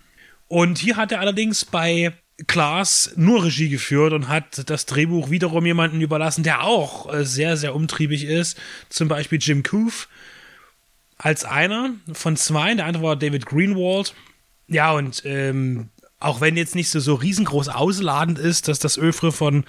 Und 0.47 0.78
hier 0.78 0.95
hat 0.95 1.12
er 1.12 1.19
allerdings 1.19 1.65
bei 1.65 2.13
Klaas 2.45 3.13
nur 3.15 3.43
Regie 3.43 3.69
geführt 3.69 4.13
und 4.13 4.28
hat 4.28 4.69
das 4.69 4.86
Drehbuch 4.86 5.32
wiederum 5.32 5.65
jemanden 5.65 6.02
überlassen, 6.02 6.43
der 6.43 6.63
auch 6.63 7.12
äh, 7.12 7.26
sehr, 7.26 7.58
sehr 7.58 7.73
umtriebig 7.73 8.26
ist. 8.26 8.58
Zum 8.89 9.08
Beispiel 9.08 9.39
Jim 9.41 9.63
Coof 9.63 10.08
als 11.17 11.45
einer 11.45 11.91
von 12.13 12.38
zwei. 12.38 12.76
Der 12.76 12.86
andere 12.86 13.04
war 13.04 13.15
David 13.15 13.47
Greenwald. 13.47 14.13
Ja, 14.67 14.91
und 14.91 15.23
ähm, 15.26 15.89
auch 16.19 16.39
wenn 16.39 16.58
jetzt 16.58 16.76
nicht 16.76 16.89
so, 16.89 17.00
so 17.00 17.15
riesengroß 17.15 17.69
ausladend 17.69 18.38
ist, 18.38 18.67
dass 18.67 18.78
das 18.78 19.00
Öfre 19.00 19.32
von 19.32 19.65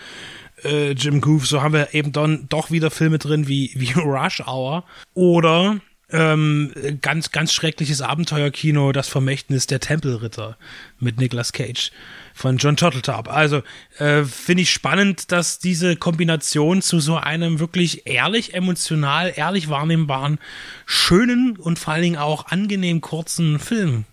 äh, 0.64 0.92
Jim 0.92 1.22
Coof, 1.22 1.46
so 1.46 1.62
haben 1.62 1.72
wir 1.72 1.94
eben 1.94 2.12
dann 2.12 2.46
doch 2.48 2.70
wieder 2.70 2.90
Filme 2.90 3.18
drin 3.18 3.48
wie, 3.48 3.72
wie 3.76 3.92
Rush 3.98 4.42
Hour 4.46 4.84
oder 5.14 5.80
ähm, 6.10 6.72
ganz, 7.02 7.32
ganz 7.32 7.52
schreckliches 7.52 8.00
Abenteuerkino, 8.00 8.92
das 8.92 9.08
Vermächtnis 9.08 9.66
der 9.66 9.80
Tempelritter 9.80 10.56
mit 10.98 11.18
Nicolas 11.18 11.52
Cage 11.52 11.90
von 12.34 12.56
John 12.56 12.76
Turteltaub. 12.76 13.28
Also 13.28 13.62
äh, 13.98 14.24
finde 14.24 14.62
ich 14.62 14.70
spannend, 14.70 15.32
dass 15.32 15.58
diese 15.58 15.96
Kombination 15.96 16.80
zu 16.80 17.00
so 17.00 17.16
einem 17.16 17.58
wirklich 17.58 18.06
ehrlich, 18.06 18.54
emotional, 18.54 19.32
ehrlich 19.36 19.68
wahrnehmbaren, 19.68 20.38
schönen 20.86 21.56
und 21.56 21.78
vor 21.78 21.94
allen 21.94 22.02
Dingen 22.02 22.16
auch 22.16 22.46
angenehm 22.46 23.00
kurzen 23.00 23.58
Film 23.58 24.04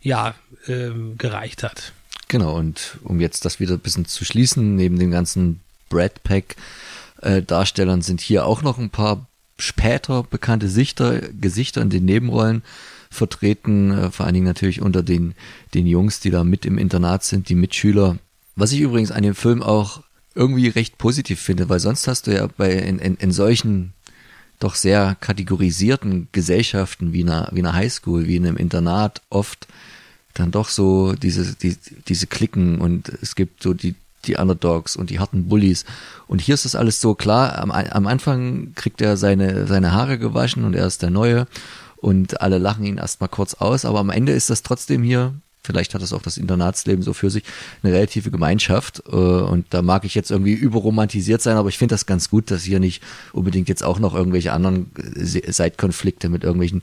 ja 0.00 0.34
äh, 0.66 0.90
gereicht 1.18 1.62
hat. 1.62 1.92
Genau, 2.28 2.56
und 2.56 2.98
um 3.04 3.20
jetzt 3.20 3.44
das 3.44 3.60
wieder 3.60 3.74
ein 3.74 3.80
bisschen 3.80 4.06
zu 4.06 4.24
schließen, 4.24 4.76
neben 4.76 4.98
den 4.98 5.10
ganzen 5.10 5.60
Brad 5.90 6.22
Pack 6.22 6.56
äh, 7.20 7.42
Darstellern 7.42 8.02
sind 8.02 8.20
hier 8.20 8.46
auch 8.46 8.62
noch 8.62 8.78
ein 8.78 8.90
paar 8.90 9.26
später 9.58 10.22
bekannte 10.22 10.68
Sichter, 10.68 11.20
Gesichter 11.40 11.82
in 11.82 11.90
den 11.90 12.04
Nebenrollen 12.04 12.62
vertreten, 13.10 13.90
äh, 13.92 14.10
vor 14.10 14.26
allen 14.26 14.34
Dingen 14.34 14.46
natürlich 14.46 14.82
unter 14.82 15.02
den, 15.02 15.34
den 15.72 15.86
Jungs, 15.86 16.20
die 16.20 16.30
da 16.30 16.44
mit 16.44 16.66
im 16.66 16.78
Internat 16.78 17.24
sind, 17.24 17.48
die 17.48 17.54
Mitschüler. 17.54 18.18
Was 18.56 18.72
ich 18.72 18.80
übrigens 18.80 19.10
an 19.10 19.22
dem 19.22 19.34
Film 19.34 19.62
auch 19.62 20.02
irgendwie 20.34 20.68
recht 20.68 20.98
positiv 20.98 21.40
finde, 21.40 21.68
weil 21.68 21.80
sonst 21.80 22.08
hast 22.08 22.26
du 22.26 22.34
ja 22.34 22.48
bei 22.56 22.72
in, 22.72 22.98
in, 22.98 23.16
in 23.16 23.32
solchen 23.32 23.92
doch 24.58 24.74
sehr 24.74 25.16
kategorisierten 25.20 26.28
Gesellschaften 26.32 27.12
wie 27.12 27.22
einer, 27.22 27.48
wie 27.52 27.60
einer 27.60 27.74
Highschool, 27.74 28.26
wie 28.26 28.36
in 28.36 28.46
einem 28.46 28.56
Internat 28.56 29.22
oft 29.30 29.68
dann 30.32 30.50
doch 30.50 30.68
so 30.68 31.12
diese, 31.12 31.54
die, 31.54 31.76
diese 32.08 32.26
Klicken 32.26 32.80
und 32.80 33.08
es 33.08 33.34
gibt 33.34 33.62
so 33.62 33.74
die, 33.74 33.94
die 34.24 34.36
Underdogs 34.36 34.96
und 34.96 35.10
die 35.10 35.18
harten 35.18 35.48
Bullies. 35.48 35.84
Und 36.26 36.40
hier 36.40 36.54
ist 36.54 36.64
das 36.64 36.74
alles 36.74 37.00
so 37.00 37.14
klar. 37.14 37.58
Am, 37.58 37.70
am 37.70 38.06
Anfang 38.06 38.72
kriegt 38.74 39.00
er 39.00 39.16
seine, 39.16 39.66
seine 39.66 39.92
Haare 39.92 40.18
gewaschen 40.18 40.64
und 40.64 40.74
er 40.74 40.86
ist 40.86 41.02
der 41.02 41.10
Neue 41.10 41.46
und 42.04 42.42
alle 42.42 42.58
lachen 42.58 42.84
ihn 42.84 42.98
erstmal 42.98 43.30
kurz 43.30 43.54
aus, 43.54 43.86
aber 43.86 43.98
am 43.98 44.10
Ende 44.10 44.32
ist 44.32 44.50
das 44.50 44.62
trotzdem 44.62 45.02
hier, 45.02 45.32
vielleicht 45.62 45.94
hat 45.94 46.02
das 46.02 46.12
auch 46.12 46.20
das 46.20 46.36
Internatsleben 46.36 47.02
so 47.02 47.14
für 47.14 47.30
sich, 47.30 47.44
eine 47.82 47.94
relative 47.94 48.30
Gemeinschaft 48.30 49.02
äh, 49.10 49.16
und 49.16 49.64
da 49.70 49.80
mag 49.80 50.04
ich 50.04 50.14
jetzt 50.14 50.30
irgendwie 50.30 50.52
überromantisiert 50.52 51.40
sein, 51.40 51.56
aber 51.56 51.70
ich 51.70 51.78
finde 51.78 51.94
das 51.94 52.04
ganz 52.04 52.28
gut, 52.28 52.50
dass 52.50 52.62
hier 52.62 52.78
nicht 52.78 53.02
unbedingt 53.32 53.70
jetzt 53.70 53.82
auch 53.82 53.98
noch 53.98 54.14
irgendwelche 54.14 54.52
anderen 54.52 54.90
Seitkonflikte 55.16 56.28
mit 56.28 56.44
irgendwelchen 56.44 56.82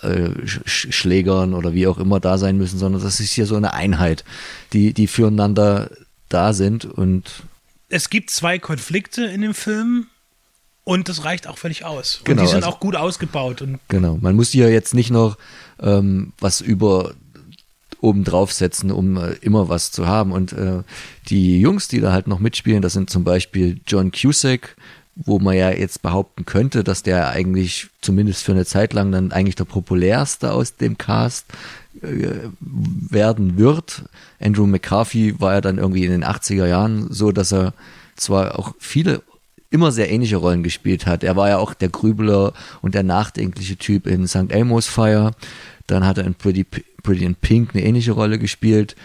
äh, 0.00 0.30
Schlägern 0.46 1.52
oder 1.52 1.74
wie 1.74 1.86
auch 1.86 1.98
immer 1.98 2.18
da 2.18 2.38
sein 2.38 2.56
müssen, 2.56 2.78
sondern 2.78 3.02
das 3.02 3.20
ist 3.20 3.32
hier 3.32 3.44
so 3.44 3.56
eine 3.56 3.74
Einheit, 3.74 4.24
die, 4.72 4.94
die 4.94 5.06
füreinander 5.06 5.90
da 6.28 6.52
sind 6.52 6.84
und 6.84 7.44
es 7.88 8.10
gibt 8.10 8.30
zwei 8.30 8.58
Konflikte 8.58 9.24
in 9.26 9.42
dem 9.42 9.54
Film, 9.54 10.06
und 10.88 11.08
das 11.08 11.24
reicht 11.24 11.48
auch 11.48 11.58
völlig 11.58 11.84
aus. 11.84 12.20
Genau, 12.22 12.42
und 12.42 12.46
die 12.46 12.50
sind 12.50 12.62
also, 12.62 12.76
auch 12.76 12.80
gut 12.80 12.94
ausgebaut. 12.94 13.60
Und 13.60 13.80
genau, 13.88 14.18
man 14.20 14.36
muss 14.36 14.50
hier 14.50 14.70
jetzt 14.70 14.94
nicht 14.94 15.10
noch 15.10 15.36
ähm, 15.80 16.32
was 16.38 16.60
über 16.60 17.12
oben 18.00 18.22
draufsetzen, 18.22 18.92
um 18.92 19.16
äh, 19.16 19.32
immer 19.40 19.68
was 19.68 19.90
zu 19.90 20.06
haben. 20.06 20.30
Und 20.30 20.52
äh, 20.52 20.84
die 21.28 21.60
Jungs, 21.60 21.88
die 21.88 22.00
da 22.00 22.12
halt 22.12 22.28
noch 22.28 22.38
mitspielen, 22.38 22.82
das 22.82 22.92
sind 22.92 23.10
zum 23.10 23.24
Beispiel 23.24 23.80
John 23.84 24.12
Cusack, 24.12 24.76
wo 25.16 25.40
man 25.40 25.56
ja 25.56 25.72
jetzt 25.72 26.02
behaupten 26.02 26.44
könnte, 26.44 26.84
dass 26.84 27.02
der 27.02 27.30
eigentlich 27.30 27.88
zumindest 28.00 28.44
für 28.44 28.52
eine 28.52 28.64
Zeit 28.64 28.92
lang 28.92 29.10
dann 29.10 29.32
eigentlich 29.32 29.56
der 29.56 29.64
populärste 29.64 30.52
aus 30.52 30.76
dem 30.76 30.96
Cast 30.98 31.46
werden 32.00 33.56
wird. 33.56 34.04
Andrew 34.40 34.66
McCarthy 34.66 35.40
war 35.40 35.54
ja 35.54 35.60
dann 35.60 35.78
irgendwie 35.78 36.04
in 36.04 36.10
den 36.10 36.24
80er 36.24 36.66
Jahren 36.66 37.06
so, 37.10 37.32
dass 37.32 37.52
er 37.52 37.74
zwar 38.16 38.58
auch 38.58 38.74
viele 38.78 39.22
immer 39.70 39.92
sehr 39.92 40.10
ähnliche 40.10 40.36
Rollen 40.36 40.62
gespielt 40.62 41.06
hat. 41.06 41.24
Er 41.24 41.36
war 41.36 41.48
ja 41.48 41.58
auch 41.58 41.74
der 41.74 41.88
Grübler 41.88 42.52
und 42.82 42.94
der 42.94 43.02
nachdenkliche 43.02 43.76
Typ 43.76 44.06
in 44.06 44.26
St. 44.28 44.50
Elmo's 44.50 44.86
Fire. 44.86 45.32
Dann 45.86 46.06
hat 46.06 46.18
er 46.18 46.24
in 46.24 46.34
Pretty, 46.34 46.64
Pretty 47.02 47.24
in 47.24 47.34
Pink 47.34 47.74
eine 47.74 47.84
ähnliche 47.84 48.12
Rolle 48.12 48.38
gespielt. 48.38 48.96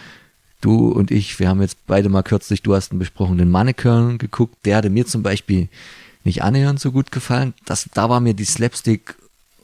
Du 0.60 0.88
und 0.88 1.10
ich, 1.10 1.38
wir 1.40 1.48
haben 1.48 1.60
jetzt 1.60 1.86
beide 1.86 2.08
mal 2.08 2.22
kürzlich, 2.22 2.62
du 2.62 2.74
hast 2.74 2.92
ihn 2.92 2.98
besprochen, 2.98 3.38
den 3.38 3.50
Mannequin 3.50 4.18
geguckt. 4.18 4.64
Der 4.64 4.76
hatte 4.76 4.90
mir 4.90 5.06
zum 5.06 5.22
Beispiel 5.22 5.68
nicht 6.24 6.42
annähernd 6.42 6.78
so 6.78 6.92
gut 6.92 7.10
gefallen. 7.10 7.54
Das, 7.64 7.88
da 7.94 8.08
war 8.08 8.20
mir 8.20 8.34
die 8.34 8.44
Slapstick 8.44 9.16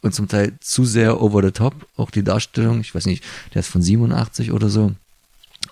und 0.02 0.14
zum 0.14 0.28
Teil 0.28 0.52
zu 0.60 0.84
sehr 0.84 1.20
over 1.20 1.42
the 1.42 1.50
top, 1.50 1.74
auch 1.96 2.10
die 2.10 2.24
Darstellung. 2.24 2.80
Ich 2.80 2.94
weiß 2.94 3.06
nicht, 3.06 3.24
der 3.54 3.60
ist 3.60 3.68
von 3.68 3.82
87 3.82 4.52
oder 4.52 4.68
so. 4.68 4.92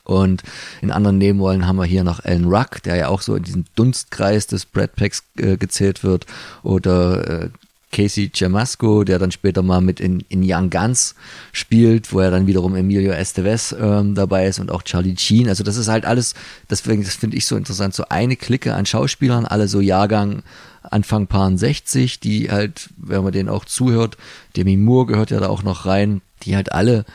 Und 0.05 0.43
in 0.83 0.91
anderen 0.91 1.19
Nebenrollen 1.19 1.67
haben 1.67 1.77
wir 1.77 1.85
hier 1.85 2.05
noch 2.05 2.25
Alan 2.25 2.45
Ruck, 2.47 2.83
der 2.83 2.97
ja 2.97 3.09
auch 3.09 3.23
so 3.23 3.35
in 3.35 3.43
diesen 3.43 3.67
Dunstkreis 3.75 4.47
des 4.47 4.67
Brad 4.67 4.95
Packs 4.95 5.25
äh, 5.37 5.57
gezählt 5.57 6.05
wird. 6.05 6.27
Oder 6.62 7.45
äh, 7.45 7.49
Casey 7.97 8.31
Jamasco, 8.33 9.05
der 9.05 9.19
dann 9.19 9.33
später 9.33 9.63
mal 9.63 9.81
mit 9.81 10.01
in, 10.01 10.21
in 10.29 10.43
Young 10.45 10.69
Guns 10.69 11.15
spielt, 11.53 12.13
wo 12.13 12.21
er 12.21 12.31
dann 12.31 12.47
wiederum 12.47 12.75
Emilio 12.75 13.13
Estevez 13.13 13.75
ähm, 13.81 14.15
dabei 14.15 14.47
ist 14.47 14.59
und 14.59 14.71
auch 14.71 14.83
Charlie 14.83 15.17
Sheen. 15.17 15.49
Also 15.49 15.65
das 15.65 15.79
ist 15.79 15.89
halt 15.89 16.05
alles, 16.05 16.35
deswegen, 16.69 17.03
das 17.03 17.15
finde 17.15 17.39
ich 17.39 17.47
so 17.47 17.57
interessant, 17.57 17.95
so 17.95 18.05
eine 18.11 18.37
Clique 18.37 18.75
an 18.75 18.85
Schauspielern, 18.85 19.47
alle 19.47 19.67
so 19.67 19.81
Jahrgang 19.81 20.43
Anfang 20.83 21.27
Paar 21.27 21.57
60, 21.57 22.21
die 22.21 22.51
halt, 22.51 22.91
wenn 22.99 23.25
man 23.25 23.33
denen 23.33 23.49
auch 23.49 23.65
zuhört, 23.65 24.19
Demi 24.57 24.77
Moore 24.77 25.07
gehört 25.07 25.31
ja 25.31 25.41
da 25.41 25.49
auch 25.49 25.63
noch 25.63 25.87
rein, 25.87 26.21
die 26.43 26.55
halt 26.55 26.73
alle 26.73 27.07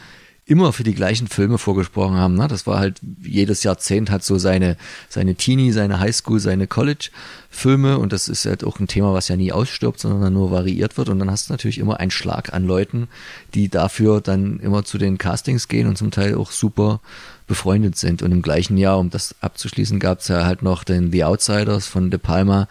immer 0.45 0.73
für 0.73 0.83
die 0.83 0.95
gleichen 0.95 1.27
Filme 1.27 1.57
vorgesprochen 1.57 2.15
haben. 2.15 2.35
Ne? 2.35 2.47
Das 2.47 2.65
war 2.65 2.79
halt 2.79 2.99
jedes 3.21 3.63
Jahrzehnt 3.63 4.09
hat 4.09 4.23
so 4.23 4.37
seine, 4.37 4.75
seine 5.07 5.35
Teenie, 5.35 5.71
seine 5.71 5.99
Highschool, 5.99 6.39
seine 6.39 6.67
College-Filme 6.67 7.99
und 7.99 8.11
das 8.11 8.27
ist 8.27 8.45
halt 8.45 8.63
auch 8.63 8.79
ein 8.79 8.87
Thema, 8.87 9.13
was 9.13 9.27
ja 9.27 9.37
nie 9.37 9.51
ausstirbt, 9.51 9.99
sondern 9.99 10.33
nur 10.33 10.51
variiert 10.51 10.97
wird 10.97 11.09
und 11.09 11.19
dann 11.19 11.29
hast 11.29 11.49
du 11.49 11.53
natürlich 11.53 11.77
immer 11.77 11.99
einen 11.99 12.11
Schlag 12.11 12.53
an 12.53 12.65
Leuten, 12.65 13.07
die 13.53 13.69
dafür 13.69 14.19
dann 14.19 14.59
immer 14.59 14.83
zu 14.83 14.97
den 14.97 15.17
Castings 15.17 15.67
gehen 15.67 15.87
und 15.87 15.97
zum 15.97 16.11
Teil 16.11 16.35
auch 16.35 16.51
super 16.51 17.01
befreundet 17.47 17.97
sind. 17.97 18.21
Und 18.21 18.31
im 18.31 18.41
gleichen 18.41 18.77
Jahr, 18.77 18.97
um 18.97 19.09
das 19.09 19.35
abzuschließen, 19.41 19.99
gab 19.99 20.19
es 20.19 20.29
ja 20.29 20.45
halt 20.45 20.63
noch 20.63 20.83
den 20.83 21.11
The 21.11 21.25
Outsiders 21.25 21.85
von 21.85 22.09
De 22.09 22.17
Palma, 22.17 22.67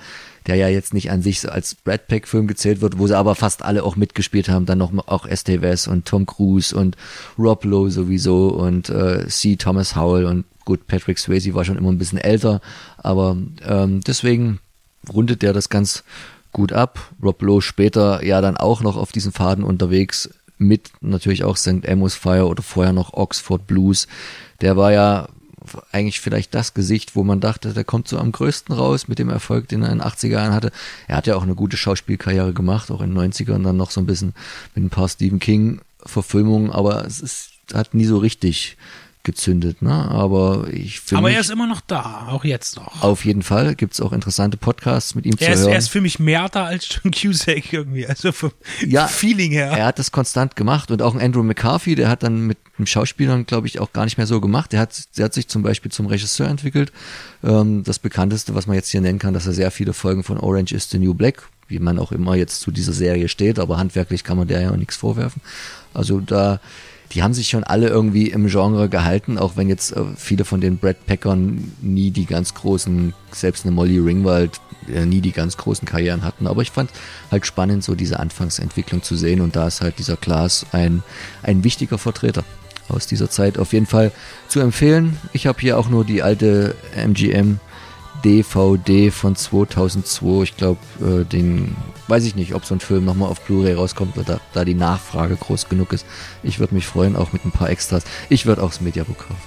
der 0.46 0.56
ja 0.56 0.68
jetzt 0.68 0.94
nicht 0.94 1.10
an 1.10 1.22
sich 1.22 1.50
als 1.50 1.74
Brad 1.74 2.08
Pack-Film 2.08 2.46
gezählt 2.46 2.80
wird, 2.80 2.98
wo 2.98 3.06
sie 3.06 3.16
aber 3.16 3.34
fast 3.34 3.62
alle 3.62 3.84
auch 3.84 3.96
mitgespielt 3.96 4.48
haben. 4.48 4.66
Dann 4.66 4.78
noch 4.78 4.92
auch 5.08 5.26
Estevez 5.26 5.86
und 5.86 6.06
Tom 6.06 6.26
Cruise 6.26 6.74
und 6.74 6.96
Rob 7.38 7.64
Lowe 7.64 7.90
sowieso 7.90 8.48
und 8.48 8.88
äh, 8.88 9.26
C. 9.28 9.56
Thomas 9.56 9.96
Howell 9.96 10.24
und 10.24 10.44
gut, 10.64 10.86
Patrick 10.86 11.18
Swayze 11.18 11.54
war 11.54 11.64
schon 11.64 11.78
immer 11.78 11.90
ein 11.90 11.98
bisschen 11.98 12.18
älter, 12.18 12.60
aber 12.98 13.36
ähm, 13.66 14.00
deswegen 14.02 14.60
rundet 15.12 15.42
der 15.42 15.52
das 15.52 15.68
ganz 15.68 16.04
gut 16.52 16.72
ab. 16.72 17.12
Rob 17.22 17.42
Lowe 17.42 17.62
später 17.62 18.24
ja 18.24 18.40
dann 18.40 18.56
auch 18.56 18.82
noch 18.82 18.96
auf 18.96 19.12
diesen 19.12 19.32
Faden 19.32 19.64
unterwegs 19.64 20.30
mit 20.58 20.90
natürlich 21.00 21.44
auch 21.44 21.56
St. 21.56 21.88
Amos 21.88 22.14
Fire 22.14 22.46
oder 22.46 22.62
vorher 22.62 22.92
noch 22.92 23.14
Oxford 23.14 23.66
Blues. 23.66 24.06
Der 24.60 24.76
war 24.76 24.92
ja 24.92 25.28
eigentlich 25.92 26.20
vielleicht 26.20 26.54
das 26.54 26.74
Gesicht, 26.74 27.16
wo 27.16 27.24
man 27.24 27.40
dachte, 27.40 27.72
der 27.72 27.84
kommt 27.84 28.08
so 28.08 28.18
am 28.18 28.32
größten 28.32 28.74
raus 28.74 29.08
mit 29.08 29.18
dem 29.18 29.28
Erfolg, 29.28 29.68
den 29.68 29.82
er 29.82 29.92
in 29.92 29.98
den 29.98 30.06
80er 30.06 30.28
Jahren 30.28 30.54
hatte. 30.54 30.72
Er 31.06 31.16
hat 31.16 31.26
ja 31.26 31.36
auch 31.36 31.42
eine 31.42 31.54
gute 31.54 31.76
Schauspielkarriere 31.76 32.52
gemacht, 32.52 32.90
auch 32.90 33.00
in 33.00 33.14
den 33.14 33.32
90ern 33.32 33.62
dann 33.62 33.76
noch 33.76 33.90
so 33.90 34.00
ein 34.00 34.06
bisschen 34.06 34.34
mit 34.74 34.84
ein 34.84 34.90
paar 34.90 35.08
Stephen 35.08 35.38
King 35.38 35.80
Verfilmungen, 36.04 36.70
aber 36.70 37.04
es 37.04 37.20
ist, 37.20 37.50
hat 37.74 37.94
nie 37.94 38.06
so 38.06 38.18
richtig 38.18 38.76
gezündet, 39.22 39.82
ne? 39.82 39.92
Aber 39.92 40.68
ich 40.72 41.00
finde. 41.00 41.18
Aber 41.18 41.30
er 41.30 41.40
ist 41.40 41.50
immer 41.50 41.66
noch 41.66 41.80
da, 41.82 42.28
auch 42.30 42.44
jetzt 42.44 42.76
noch. 42.76 43.02
Auf 43.02 43.24
jeden 43.24 43.42
Fall 43.42 43.74
gibt 43.74 43.92
es 43.94 44.00
auch 44.00 44.12
interessante 44.12 44.56
Podcasts 44.56 45.14
mit 45.14 45.26
ihm 45.26 45.34
er 45.38 45.38
zu 45.38 45.52
ist, 45.52 45.60
hören. 45.60 45.72
Er 45.72 45.78
ist 45.78 45.88
für 45.88 46.00
mich 46.00 46.18
mehr 46.18 46.48
da 46.48 46.64
als 46.64 46.88
John 46.88 47.12
Cusack 47.14 47.72
irgendwie, 47.72 48.06
also 48.06 48.32
vom 48.32 48.52
Ja, 48.86 49.06
Feeling 49.06 49.52
her. 49.52 49.72
Er 49.72 49.86
hat 49.86 49.98
das 49.98 50.10
konstant 50.10 50.56
gemacht 50.56 50.90
und 50.90 51.02
auch 51.02 51.14
ein 51.14 51.20
Andrew 51.20 51.42
McCarthy, 51.42 51.94
der 51.94 52.08
hat 52.08 52.22
dann 52.22 52.46
mit 52.46 52.58
dem 52.78 52.86
Schauspielern, 52.86 53.44
glaube 53.44 53.66
ich, 53.66 53.78
auch 53.78 53.92
gar 53.92 54.04
nicht 54.04 54.16
mehr 54.16 54.26
so 54.26 54.40
gemacht. 54.40 54.72
Der 54.72 54.80
hat, 54.80 55.18
der 55.18 55.26
hat 55.26 55.34
sich 55.34 55.48
zum 55.48 55.62
Beispiel 55.62 55.90
zum 55.90 56.06
Regisseur 56.06 56.48
entwickelt. 56.48 56.90
Ähm, 57.44 57.84
das 57.84 57.98
bekannteste, 57.98 58.54
was 58.54 58.66
man 58.66 58.76
jetzt 58.76 58.88
hier 58.88 59.02
nennen 59.02 59.18
kann, 59.18 59.34
dass 59.34 59.46
er 59.46 59.52
sehr 59.52 59.70
viele 59.70 59.92
Folgen 59.92 60.24
von 60.24 60.38
Orange 60.38 60.72
is 60.74 60.88
the 60.88 60.98
New 60.98 61.12
Black, 61.12 61.42
wie 61.68 61.78
man 61.78 61.98
auch 61.98 62.10
immer 62.10 62.36
jetzt 62.36 62.60
zu 62.60 62.70
dieser 62.70 62.92
Serie 62.92 63.28
steht, 63.28 63.58
aber 63.58 63.76
handwerklich 63.76 64.24
kann 64.24 64.38
man 64.38 64.48
der 64.48 64.62
ja 64.62 64.70
auch 64.70 64.76
nichts 64.76 64.96
vorwerfen. 64.96 65.42
Also 65.92 66.20
da 66.20 66.60
die 67.12 67.22
haben 67.22 67.34
sich 67.34 67.48
schon 67.48 67.64
alle 67.64 67.88
irgendwie 67.88 68.28
im 68.28 68.46
Genre 68.46 68.88
gehalten, 68.88 69.36
auch 69.36 69.56
wenn 69.56 69.68
jetzt 69.68 69.92
äh, 69.96 70.02
viele 70.16 70.44
von 70.44 70.60
den 70.60 70.78
Brad 70.78 71.06
Packern 71.06 71.72
nie 71.80 72.10
die 72.10 72.26
ganz 72.26 72.54
großen, 72.54 73.14
selbst 73.32 73.64
eine 73.64 73.74
Molly 73.74 73.98
Ringwald, 73.98 74.60
äh, 74.92 75.06
nie 75.06 75.20
die 75.20 75.32
ganz 75.32 75.56
großen 75.56 75.86
Karrieren 75.86 76.22
hatten. 76.22 76.46
Aber 76.46 76.62
ich 76.62 76.70
fand 76.70 76.90
halt 77.30 77.46
spannend, 77.46 77.82
so 77.82 77.94
diese 77.94 78.20
Anfangsentwicklung 78.20 79.02
zu 79.02 79.16
sehen 79.16 79.40
und 79.40 79.56
da 79.56 79.66
ist 79.66 79.80
halt 79.80 79.98
dieser 79.98 80.16
Klaas 80.16 80.66
ein, 80.72 81.02
ein 81.42 81.64
wichtiger 81.64 81.98
Vertreter 81.98 82.44
aus 82.88 83.06
dieser 83.06 83.30
Zeit 83.30 83.58
auf 83.58 83.72
jeden 83.72 83.86
Fall 83.86 84.12
zu 84.48 84.60
empfehlen. 84.60 85.16
Ich 85.32 85.46
habe 85.46 85.60
hier 85.60 85.78
auch 85.78 85.88
nur 85.88 86.04
die 86.04 86.22
alte 86.22 86.74
MGM 86.96 87.58
DVD 88.24 89.10
von 89.10 89.36
2002. 89.36 90.42
Ich 90.42 90.56
glaube, 90.56 90.78
äh, 91.00 91.24
den 91.24 91.76
weiß 92.08 92.24
ich 92.24 92.34
nicht, 92.34 92.54
ob 92.54 92.64
so 92.64 92.74
ein 92.74 92.80
Film 92.80 93.04
nochmal 93.04 93.28
auf 93.28 93.40
Blu-ray 93.42 93.74
rauskommt, 93.74 94.14
da, 94.26 94.40
da 94.52 94.64
die 94.64 94.74
Nachfrage 94.74 95.36
groß 95.36 95.68
genug 95.68 95.92
ist. 95.92 96.04
Ich 96.42 96.58
würde 96.58 96.74
mich 96.74 96.86
freuen, 96.86 97.16
auch 97.16 97.32
mit 97.32 97.44
ein 97.44 97.52
paar 97.52 97.70
Extras. 97.70 98.04
Ich 98.28 98.46
würde 98.46 98.62
auch 98.62 98.70
das 98.70 98.80
Mediabook 98.80 99.18
kaufen. 99.18 99.42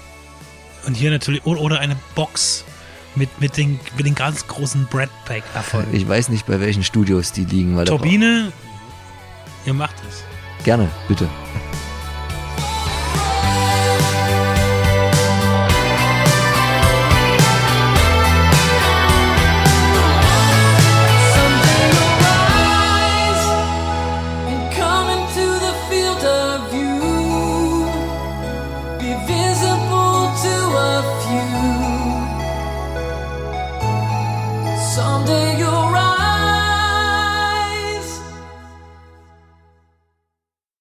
Und 0.85 0.95
hier 0.95 1.11
natürlich, 1.11 1.45
oder 1.45 1.61
oder 1.61 1.79
eine 1.79 1.95
Box 2.15 2.65
mit, 3.15 3.29
mit, 3.39 3.57
den, 3.57 3.79
mit 3.97 4.05
den 4.05 4.15
ganz 4.15 4.47
großen 4.47 4.87
Brad 4.89 5.09
Pack 5.25 5.43
Erfolgen. 5.53 5.93
Ich 5.93 6.07
weiß 6.07 6.29
nicht, 6.29 6.45
bei 6.45 6.59
welchen 6.59 6.83
Studios 6.83 7.31
die 7.31 7.45
liegen. 7.45 7.77
Weil 7.77 7.85
Turbine, 7.85 8.51
ihr 9.65 9.73
macht 9.73 9.95
es. 10.09 10.23
Gerne, 10.65 10.89
bitte. 11.07 11.27